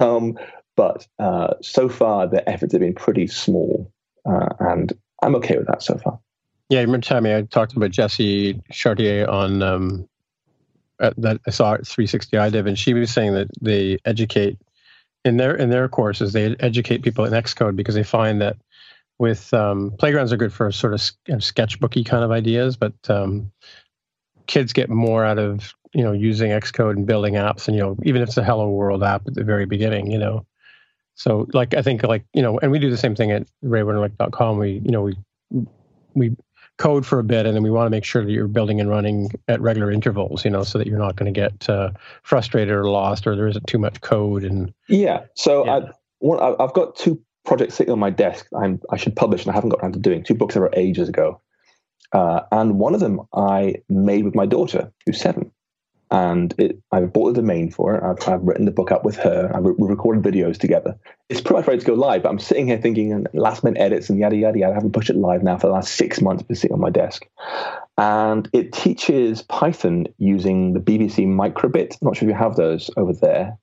[0.00, 0.04] Hmm.
[0.04, 0.38] Um,
[0.76, 3.92] but uh, so far their efforts have been pretty small,
[4.26, 4.92] uh, and
[5.22, 6.18] I'm okay with that so far.
[6.70, 7.34] Yeah, you remember Tammy?
[7.34, 10.08] I talked about Jesse Chartier on um,
[11.00, 14.58] that I saw at 360 iDiv, and she was saying that they educate
[15.24, 18.56] in their in their courses they educate people in Xcode because they find that
[19.18, 23.52] with um, playgrounds are good for sort of sketchbooky kind of ideas, but um,
[24.46, 27.96] kids get more out of you know using Xcode and building apps, and you know
[28.02, 30.46] even if it's a Hello World app at the very beginning, you know.
[31.16, 34.58] So like I think like you know, and we do the same thing at RayWenderlich.com.
[34.58, 35.16] We you know we
[36.14, 36.36] we
[36.80, 38.88] code for a bit, and then we want to make sure that you're building and
[38.88, 41.90] running at regular intervals, you know, so that you're not going to get uh,
[42.22, 44.42] frustrated or lost, or there isn't too much code.
[44.42, 45.76] And yeah, so yeah.
[45.76, 45.80] I,
[46.18, 48.46] one, I've got two projects sitting on my desk.
[48.56, 50.72] I'm, I should publish, and I haven't got around to doing two books that were
[50.74, 51.40] ages ago.
[52.12, 55.52] Uh, and one of them I made with my daughter, who's seven
[56.10, 58.02] and it, I've bought the domain for it.
[58.02, 59.50] I've, I've written the book up with her.
[59.54, 60.98] I've re- recorded videos together.
[61.28, 64.10] It's pretty much ready to go live, but I'm sitting here thinking last minute edits
[64.10, 64.72] and yada yada yada.
[64.72, 66.42] I haven't pushed it live now for the last six months.
[66.42, 67.26] Been sitting on my desk,
[67.96, 71.96] and it teaches Python using the BBC micro:bit.
[72.00, 73.58] I'm not sure if you have those over there.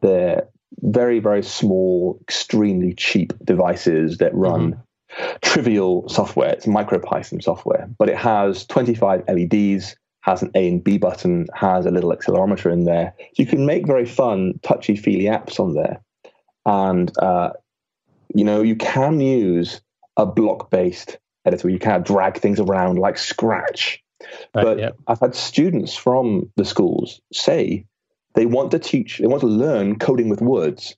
[0.00, 0.48] They're
[0.80, 4.72] very very small, extremely cheap devices that run.
[4.72, 4.80] Mm-hmm.
[5.42, 6.50] Trivial software.
[6.50, 9.94] It's MicroPython software, but it has 25 LEDs,
[10.24, 13.12] has an A and B button, has a little accelerometer in there.
[13.18, 16.00] So you can make very fun, touchy feely apps on there.
[16.64, 17.50] And, uh,
[18.34, 19.82] you know, you can use
[20.16, 21.68] a block based editor.
[21.68, 24.02] You can drag things around like Scratch.
[24.54, 24.96] Right, but.
[25.06, 27.84] I've had students from the schools say
[28.32, 30.96] they want to teach, they want to learn coding with words.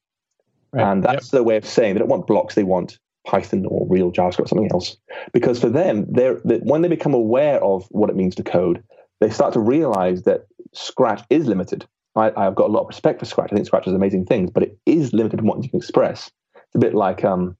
[0.70, 1.31] Right, and that's yep.
[1.33, 4.47] their way of saying they don't want blocks, they want Python or real JavaScript or
[4.47, 4.97] something else.
[5.33, 8.85] Because for them, they're, they, when they become aware of what it means to code,
[9.20, 11.86] they start to realize that Scratch is limited.
[12.14, 13.50] I, have got a lot of respect for Scratch.
[13.52, 16.30] I think Scratch does amazing things, but it is limited in what you can express.
[16.54, 17.56] It's a bit like um,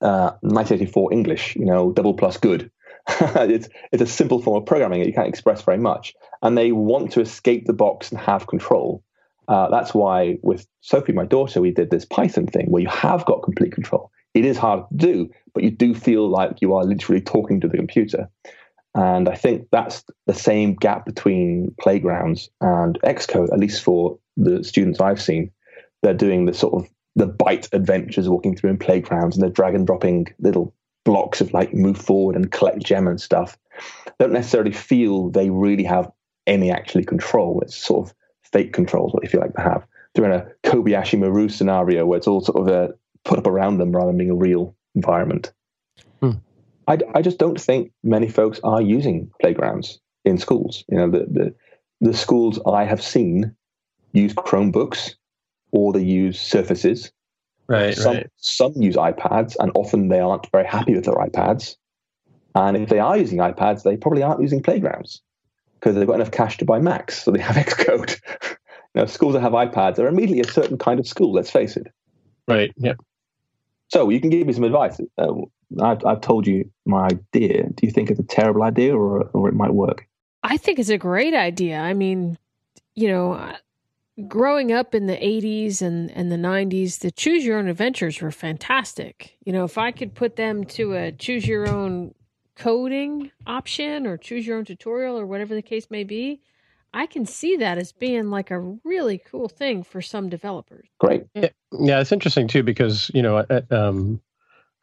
[0.00, 2.70] uh, 1984 English, you know, double plus good.
[3.08, 6.72] it's it's a simple form of programming that you can't express very much, and they
[6.72, 9.02] want to escape the box and have control.
[9.48, 13.26] Uh, that's why with Sophie, my daughter, we did this Python thing where you have
[13.26, 14.10] got complete control.
[14.34, 17.68] It is hard to do, but you do feel like you are literally talking to
[17.68, 18.30] the computer.
[18.94, 24.62] And I think that's the same gap between playgrounds and Xcode, at least for the
[24.62, 25.50] students I've seen.
[26.02, 29.74] They're doing the sort of the Byte adventures walking through in playgrounds and they're drag
[29.74, 30.74] and dropping little
[31.04, 33.58] blocks of like move forward and collect gem and stuff.
[34.18, 36.10] Don't necessarily feel they really have
[36.46, 37.60] any actually control.
[37.62, 39.86] It's sort of fake controls, what they feel like to have.
[40.14, 43.78] They're in a Kobayashi Maru scenario where it's all sort of a put up around
[43.78, 45.52] them rather than being a real environment.
[46.88, 50.84] I, I just don't think many folks are using playgrounds in schools.
[50.88, 51.54] You know, the, the,
[52.00, 53.54] the schools I have seen
[54.12, 55.14] use Chromebooks
[55.70, 57.12] or they use Surfaces
[57.68, 58.30] Right, some, right.
[58.36, 61.76] Some use iPads, and often they aren't very happy with their iPads.
[62.54, 65.22] And if they are using iPads, they probably aren't using playgrounds
[65.80, 68.20] because they've got enough cash to buy Macs, so they have Xcode.
[68.94, 71.32] now, schools that have iPads are immediately a certain kind of school.
[71.32, 71.86] Let's face it.
[72.46, 72.72] Right.
[72.76, 72.98] Yep.
[73.92, 74.98] So you can give me some advice.
[75.18, 75.34] Uh,
[75.82, 77.68] I've, I've told you my idea.
[77.74, 80.06] Do you think it's a terrible idea, or or it might work?
[80.42, 81.78] I think it's a great idea.
[81.78, 82.38] I mean,
[82.94, 83.54] you know,
[84.28, 88.30] growing up in the 80s and, and the 90s, the choose your own adventures were
[88.30, 89.36] fantastic.
[89.44, 92.14] You know, if I could put them to a choose your own
[92.56, 96.40] coding option or choose your own tutorial or whatever the case may be,
[96.94, 100.86] I can see that as being like a really cool thing for some developers.
[100.98, 101.24] Great.
[101.34, 104.20] Yeah, yeah it's interesting too because, you know, um,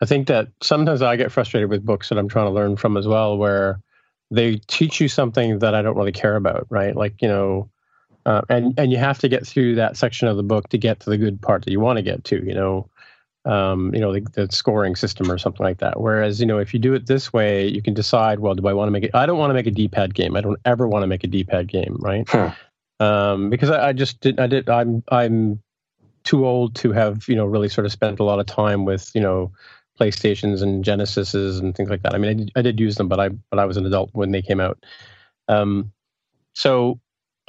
[0.02, 2.98] I think that sometimes I get frustrated with books that I'm trying to learn from
[2.98, 3.80] as well, where
[4.32, 6.96] they teach you something that I don't really care about, right?
[6.96, 7.70] Like, you know,
[8.26, 11.00] uh, and and you have to get through that section of the book to get
[11.02, 12.90] to the good part that you want to get to, you know,
[13.50, 16.00] um, you know, the, the, scoring system or something like that.
[16.00, 18.74] Whereas, you know, if you do it this way, you can decide, well, do I
[18.74, 19.12] want to make it?
[19.16, 20.36] I don't want to make a D-pad game.
[20.36, 22.30] I don't ever want to make a D-pad game, right?
[22.30, 22.52] Huh.
[23.00, 24.40] Um, because I, I just did.
[24.40, 24.70] I did.
[24.70, 25.64] I'm I'm
[26.26, 29.10] too old to have you know really sort of spent a lot of time with
[29.16, 29.52] you know
[30.00, 32.14] PlayStations and Genesises and things like that.
[32.14, 34.10] I mean, I did, I did use them, but I but I was an adult
[34.12, 34.86] when they came out.
[35.48, 35.94] Um,
[36.54, 37.00] so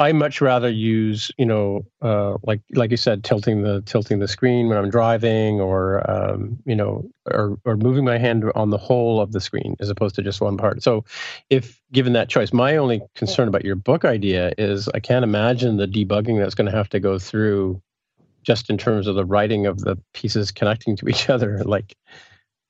[0.01, 4.26] I much rather use you know uh, like like you said, tilting the tilting the
[4.26, 8.78] screen when I'm driving, or um, you know, or or moving my hand on the
[8.78, 10.82] whole of the screen as opposed to just one part.
[10.82, 11.05] So,
[11.51, 15.76] if given that choice, my only concern about your book idea is I can't imagine
[15.76, 17.82] the debugging that's going to have to go through
[18.42, 21.94] just in terms of the writing of the pieces connecting to each other like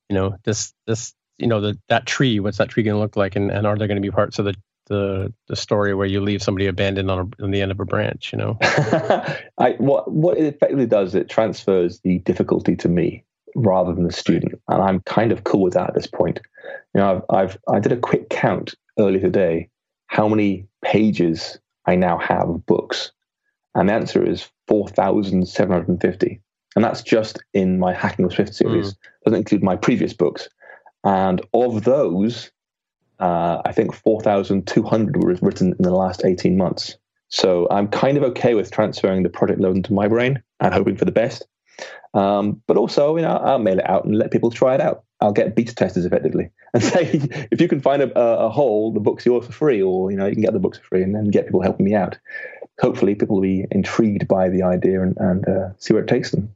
[0.09, 3.16] you know this this you know the, that tree what's that tree going to look
[3.16, 4.55] like and, and are there going to be parts of the
[4.91, 7.86] the the story where you leave somebody abandoned on, a, on the end of a
[7.86, 8.59] branch you know?
[9.59, 13.24] I, what what it effectively does it transfers the difficulty to me
[13.57, 16.41] rather than the student and i'm kind of cool with that at this point.
[16.95, 19.70] You know i've, I've i did a quick count earlier today
[20.09, 23.12] how many pages i now have of books
[23.74, 26.43] and the answer is 4750
[26.76, 28.93] and that's just in my hacking with swift series.
[28.93, 28.97] Mm.
[29.24, 30.49] doesn't include my previous books.
[31.05, 32.51] And of those
[33.21, 36.97] uh, i think 4200 were written in the last 18 months.
[37.29, 40.97] So i'm kind of okay with transferring the project load into my brain and hoping
[40.97, 41.47] for the best.
[42.12, 45.05] Um, but also you know i'll mail it out and let people try it out.
[45.21, 49.01] I'll get beta testers effectively and say if you can find a, a, hole the
[49.01, 51.14] book's yours for free or you know you can get the books for free and
[51.14, 52.18] then get people helping me out.
[52.81, 56.31] Hopefully people will be intrigued by the idea and, and uh, see where it takes
[56.31, 56.55] them.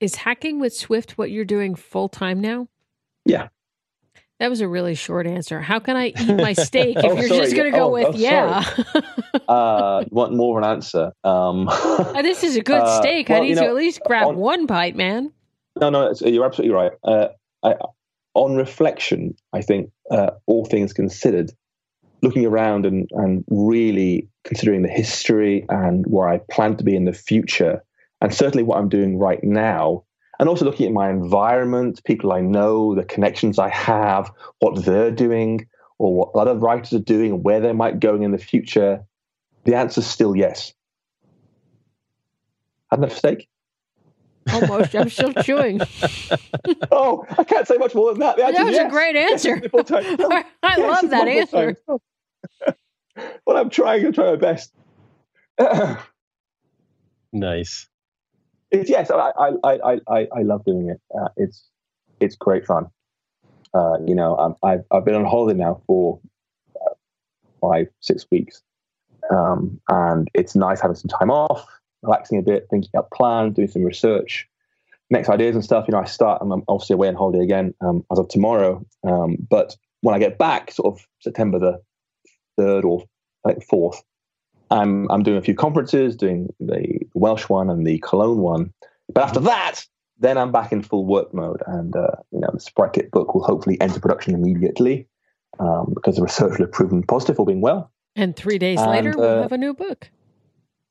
[0.00, 2.68] Is hacking with Swift what you're doing full time now?
[3.26, 3.48] Yeah.
[4.40, 5.60] That was a really short answer.
[5.60, 7.40] How can I eat my steak if Oh, you're sorry.
[7.42, 8.64] just going to go Oh, with oh, yeah?
[9.48, 13.28] uh, you want more of an answer um, Uh, this is a good Uh, steak.
[13.28, 15.30] well, I need you to at least grab on- one bite, man.
[15.78, 16.92] No, no, you're absolutely right.
[17.04, 17.28] Uh,
[17.62, 17.74] I,
[18.34, 21.52] on reflection, I think uh, all things considered,
[22.22, 27.04] looking around and, and really considering the history and where I plan to be in
[27.04, 27.84] the future,
[28.20, 30.04] and certainly what I'm doing right now,
[30.40, 35.10] and also looking at my environment, people I know, the connections I have, what they're
[35.10, 35.66] doing,
[35.98, 39.04] or what other writers are doing, and where they might going in the future,
[39.64, 40.72] the answer's still yes.
[42.90, 43.50] Had enough steak?
[44.50, 44.96] Almost.
[44.96, 45.82] I'm still chewing.
[46.90, 48.36] oh, I can't say much more than that.
[48.36, 48.90] The That answer's was a yes.
[48.90, 49.56] great answer.
[49.56, 50.06] multiple times.
[50.20, 51.74] Oh, I yes, love that answer.
[51.86, 52.00] times.
[53.44, 54.72] well, I'm trying to try my best.
[57.30, 57.89] nice
[58.70, 61.00] it's yes, I I I I, love doing it.
[61.18, 61.68] Uh, it's
[62.20, 62.86] it's great fun.
[63.74, 66.20] Uh, you know, I'm, I've I've been on holiday now for
[66.76, 66.94] uh,
[67.60, 68.62] five six weeks,
[69.30, 71.66] um, and it's nice having some time off,
[72.02, 74.48] relaxing a bit, thinking up plans, doing some research,
[75.10, 75.86] next ideas and stuff.
[75.88, 76.40] You know, I start.
[76.42, 80.38] I'm obviously away on holiday again um, as of tomorrow, um, but when I get
[80.38, 81.82] back, sort of September the
[82.56, 83.04] third or
[83.44, 84.02] like fourth,
[84.70, 88.72] I'm I'm doing a few conferences, doing the Welsh one and the Cologne one.
[89.12, 89.84] But after that,
[90.18, 93.44] then I'm back in full work mode, and uh, you know the SpriteKit book will
[93.44, 95.06] hopefully enter production immediately
[95.58, 97.90] um, because the research will have proven positive or being well.
[98.16, 100.10] And three days And, later, we'll uh, have a new book.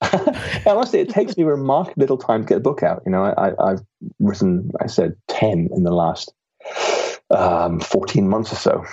[0.11, 3.01] And honestly, it takes me remarkably little time to get a book out.
[3.06, 3.81] You know, I, I've
[4.19, 6.34] written, I said, ten in the last
[7.30, 8.85] um, 14 months or so.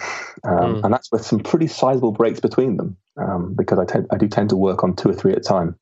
[0.45, 0.85] Um, Mm.
[0.85, 4.29] And that's with some pretty sizable breaks between them um, because I, tend, I do
[4.29, 5.77] tend to work on two or three at a time.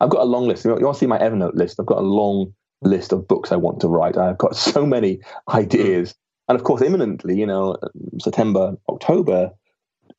[0.00, 0.64] I've got a long list.
[0.64, 1.78] You, want to see my Evernote list?
[1.78, 4.16] I've got a long list of books I want to write.
[4.16, 6.14] I've got so many ideas.
[6.48, 7.76] And of course, imminently, you know,
[8.20, 9.52] September, October,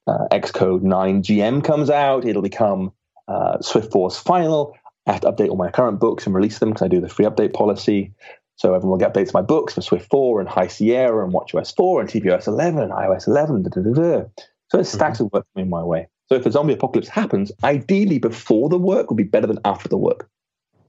[0.07, 2.25] uh, Xcode 9 GM comes out.
[2.25, 2.91] It'll become
[3.27, 4.75] uh, Swift 4 Final.
[5.07, 7.09] I have to update all my current books and release them because I do the
[7.09, 8.13] free update policy.
[8.57, 11.33] So everyone will get updates to my books for Swift 4 and High Sierra and
[11.33, 13.63] WatchOS 4 and tvOS 11 and iOS 11.
[13.63, 14.25] Da, da, da, da.
[14.69, 15.27] So it's stacks mm-hmm.
[15.27, 16.09] of work coming my way.
[16.29, 19.89] So if a zombie apocalypse happens, ideally before the work would be better than after
[19.89, 20.29] the work.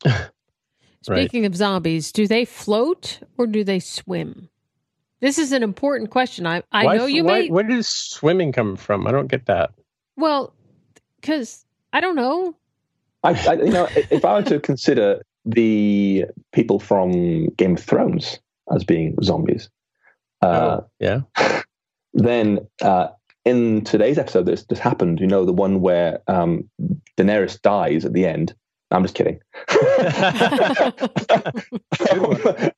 [1.03, 1.51] Speaking right.
[1.51, 4.51] of zombies, do they float or do they swim?
[5.21, 6.47] This is an important question.
[6.47, 7.49] I I why, know you why, may.
[7.49, 9.07] Where does swimming come from?
[9.07, 9.71] I don't get that.
[10.17, 10.55] Well,
[11.21, 12.55] because I don't know.
[13.23, 18.39] I, I, you know if I were to consider the people from Game of Thrones
[18.75, 19.71] as being zombies,
[20.43, 21.21] uh, oh, yeah,
[22.15, 23.09] then uh,
[23.45, 25.21] in today's episode, this this happened.
[25.21, 26.69] You know, the one where um,
[27.17, 28.55] Daenerys dies at the end.
[28.91, 29.41] I'm just kidding.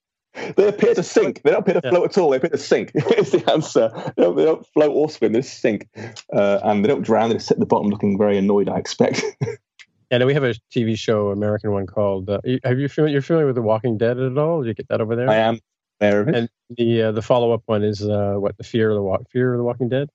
[0.56, 1.42] they appear to sink.
[1.42, 1.90] They don't appear to yeah.
[1.90, 2.30] float at all.
[2.30, 2.92] They appear to sink.
[2.94, 3.90] It's the answer.
[4.16, 5.32] They don't, they don't, float or swim.
[5.32, 5.88] They sink,
[6.34, 7.30] uh, and they don't drown.
[7.30, 8.68] They just sit at the bottom, looking very annoyed.
[8.68, 9.24] I expect.
[10.10, 12.28] yeah, no, we have a TV show, American one called.
[12.28, 14.62] Uh, have you you're familiar with The Walking Dead at all?
[14.62, 15.30] Did you get that over there?
[15.30, 15.60] I am.
[16.00, 19.02] There And the uh, the follow up one is uh, what the Fear of the
[19.02, 20.10] Walk Fear of the Walking Dead.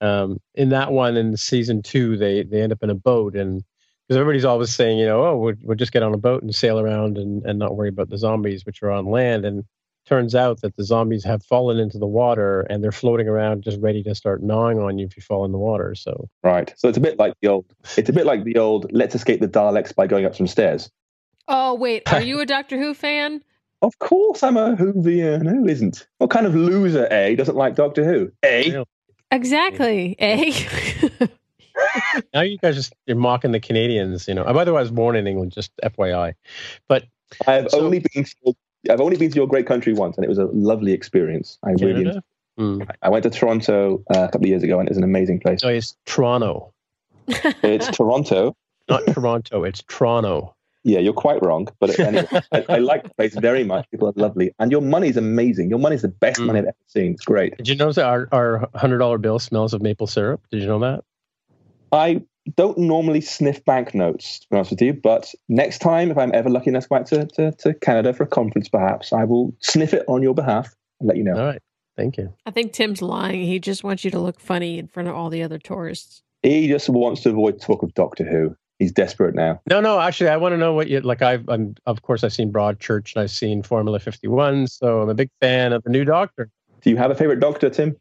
[0.00, 3.62] Um, in that one, in season two, they they end up in a boat and
[4.06, 6.54] because everybody's always saying, you know, oh, we'll, we'll just get on a boat and
[6.54, 9.44] sail around and, and not worry about the zombies, which are on land.
[9.44, 9.64] And
[10.06, 13.80] turns out that the zombies have fallen into the water and they're floating around just
[13.80, 15.94] ready to start gnawing on you if you fall in the water.
[15.94, 17.66] So right, so it's a bit like the old.
[17.96, 18.90] It's a bit like the old.
[18.92, 20.90] Let's escape the Daleks by going up some stairs.
[21.48, 23.42] Oh wait, are you a Doctor Who fan?
[23.82, 25.48] Of course, I'm a Whovian.
[25.48, 26.06] Who isn't?
[26.18, 28.32] What kind of loser, A, doesn't like Doctor Who?
[28.44, 28.84] A.
[29.30, 30.52] Exactly, A.
[32.34, 34.44] now you guys just you're mocking the Canadians, you know.
[34.44, 36.34] By the way, I was born in England, just FYI.
[36.88, 37.04] But
[37.46, 38.54] I've so, only been to,
[38.90, 41.58] I've only been to your great country once, and it was a lovely experience.
[41.64, 41.98] I Canada?
[41.98, 42.20] really.
[42.58, 42.88] Mm.
[43.02, 45.40] I went to Toronto uh, a couple of years ago, and it was an amazing
[45.40, 45.60] place.
[45.62, 46.72] Oh, it's Toronto.
[47.28, 48.56] it's Toronto.
[48.88, 49.64] Not Toronto.
[49.64, 50.55] It's Toronto.
[50.86, 53.90] Yeah, you're quite wrong, but anyway, I, I, like the place very much.
[53.90, 55.68] People are lovely, and your money's amazing.
[55.68, 56.46] Your money's the best mm.
[56.46, 57.12] money I've ever seen.
[57.14, 57.56] It's great.
[57.56, 60.42] Did you notice that our our hundred dollar bill smells of maple syrup?
[60.52, 61.02] Did you know that?
[61.90, 62.22] I
[62.54, 66.48] don't normally sniff banknotes, to be honest with you, but next time, if I'm ever
[66.48, 69.52] lucky enough to go out to, to, to Canada for a conference, perhaps, I will
[69.60, 71.36] sniff it on your behalf and let you know.
[71.36, 71.62] All right.
[71.96, 72.32] Thank you.
[72.44, 73.42] I think Tim's lying.
[73.42, 76.22] He just wants you to look funny in front of all the other tourists.
[76.42, 78.54] He just wants to avoid talk of Doctor Who.
[78.78, 79.60] He's desperate now.
[79.68, 79.98] No, no.
[79.98, 81.22] Actually, I want to know what you like.
[81.22, 85.14] I've, I'm, of course, I've seen Broadchurch and I've seen Formula 51, so I'm a
[85.14, 86.50] big fan of the new Doctor.
[86.82, 87.96] Do you have a favorite Doctor, Tim?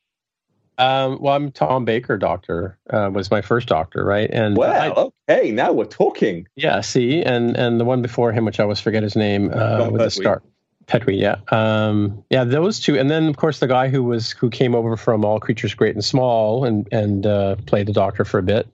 [0.77, 2.17] Um, well, I'm Tom Baker.
[2.17, 4.29] Doctor uh, was my first doctor, right?
[4.31, 6.47] And well, I, okay, now we're talking.
[6.55, 9.89] Yeah, see, and and the one before him, which I always forget his name, uh,
[9.89, 10.43] with a star.
[10.87, 14.49] Pertwee, yeah, um, yeah, those two, and then of course the guy who was who
[14.49, 18.37] came over from All Creatures Great and Small and and uh, played the Doctor for
[18.37, 18.67] a bit.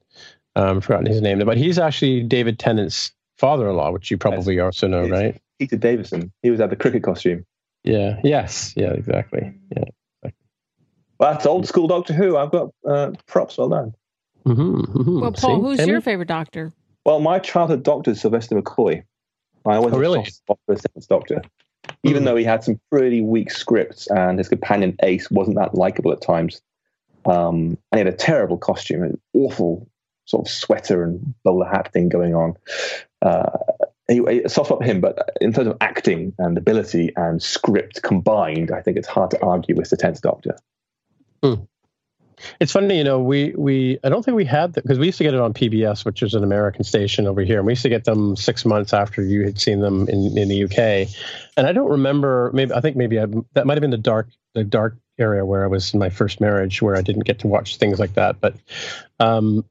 [0.55, 4.63] Um, forgotten his name, but he's actually David Tennant's father-in-law, which you probably yes.
[4.63, 5.41] also know, right?
[5.59, 6.31] Peter Davison.
[6.43, 7.45] He was at the cricket costume.
[7.83, 8.19] Yeah.
[8.23, 8.73] Yes.
[8.75, 8.91] Yeah.
[8.91, 9.53] Exactly.
[9.75, 9.83] Yeah.
[11.19, 12.35] Well, that's old school Doctor Who.
[12.35, 13.57] I've got uh, props.
[13.57, 13.93] Well done.
[14.45, 15.21] Mm-hmm, mm-hmm.
[15.21, 15.61] Well, Paul, See?
[15.61, 15.91] who's Emmy?
[15.91, 16.73] your favorite Doctor?
[17.05, 19.03] Well, my childhood Doctor is Sylvester McCoy.
[19.65, 20.27] I always oh, really?
[20.67, 21.41] the seventh Doctor,
[22.03, 22.25] even mm.
[22.25, 26.21] though he had some pretty weak scripts and his companion Ace wasn't that likable at
[26.21, 26.61] times.
[27.25, 29.87] Um, and he had a terrible costume, an awful
[30.25, 32.55] sort of sweater and bowler hat thing going on.
[33.21, 33.49] Uh,
[34.09, 38.81] anyway, soft for him, but in terms of acting and ability and script combined, I
[38.81, 40.57] think it's hard to argue with the tenth Doctor.
[41.43, 41.63] Hmm.
[42.59, 45.19] It's funny, you know, we we I don't think we had that because we used
[45.19, 47.83] to get it on PBS, which is an American station over here, and we used
[47.83, 51.07] to get them six months after you had seen them in, in the UK.
[51.55, 54.29] And I don't remember, maybe I think maybe I, that might have been the dark
[54.53, 57.47] the dark area where I was in my first marriage, where I didn't get to
[57.47, 58.41] watch things like that.
[58.41, 58.55] But
[59.19, 59.63] um,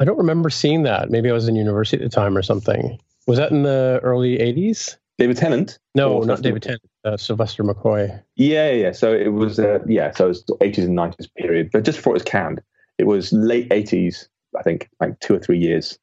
[0.00, 1.10] I don't remember seeing that.
[1.10, 2.98] Maybe I was in university at the time or something.
[3.26, 4.96] Was that in the early '80s?
[5.18, 5.78] David Tennant?
[5.94, 6.82] No, not David Tennant.
[7.04, 8.22] Uh, Sylvester McCoy.
[8.36, 8.92] Yeah, yeah.
[8.92, 10.12] So it was, uh, yeah.
[10.12, 12.62] So it was 80s and 90s period, but just before it was canned,
[12.96, 14.28] it was late 80s.
[14.58, 15.98] I think like two or three years,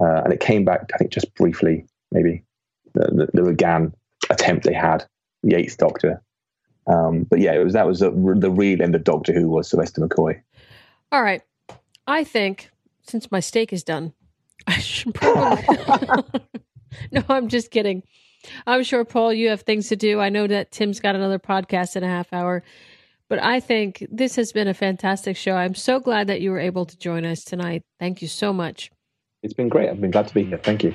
[0.00, 0.90] uh, and it came back.
[0.92, 2.42] I think just briefly, maybe
[2.94, 3.94] the, the, the Regan
[4.28, 5.06] attempt they had,
[5.44, 6.20] the Eighth Doctor.
[6.88, 9.70] Um, but yeah, it was that was the, the real end of Doctor Who was
[9.70, 10.40] Sylvester McCoy.
[11.12, 11.42] All right,
[12.08, 12.70] I think
[13.06, 14.12] since my steak is done,
[14.66, 15.64] I should probably.
[17.12, 18.02] no, I'm just kidding.
[18.66, 20.20] I'm sure, Paul, you have things to do.
[20.20, 22.62] I know that Tim's got another podcast in a half hour.
[23.28, 25.56] But I think this has been a fantastic show.
[25.56, 27.82] I'm so glad that you were able to join us tonight.
[27.98, 28.90] Thank you so much.
[29.42, 29.88] It's been great.
[29.88, 30.58] I've been glad to be here.
[30.58, 30.94] Thank you.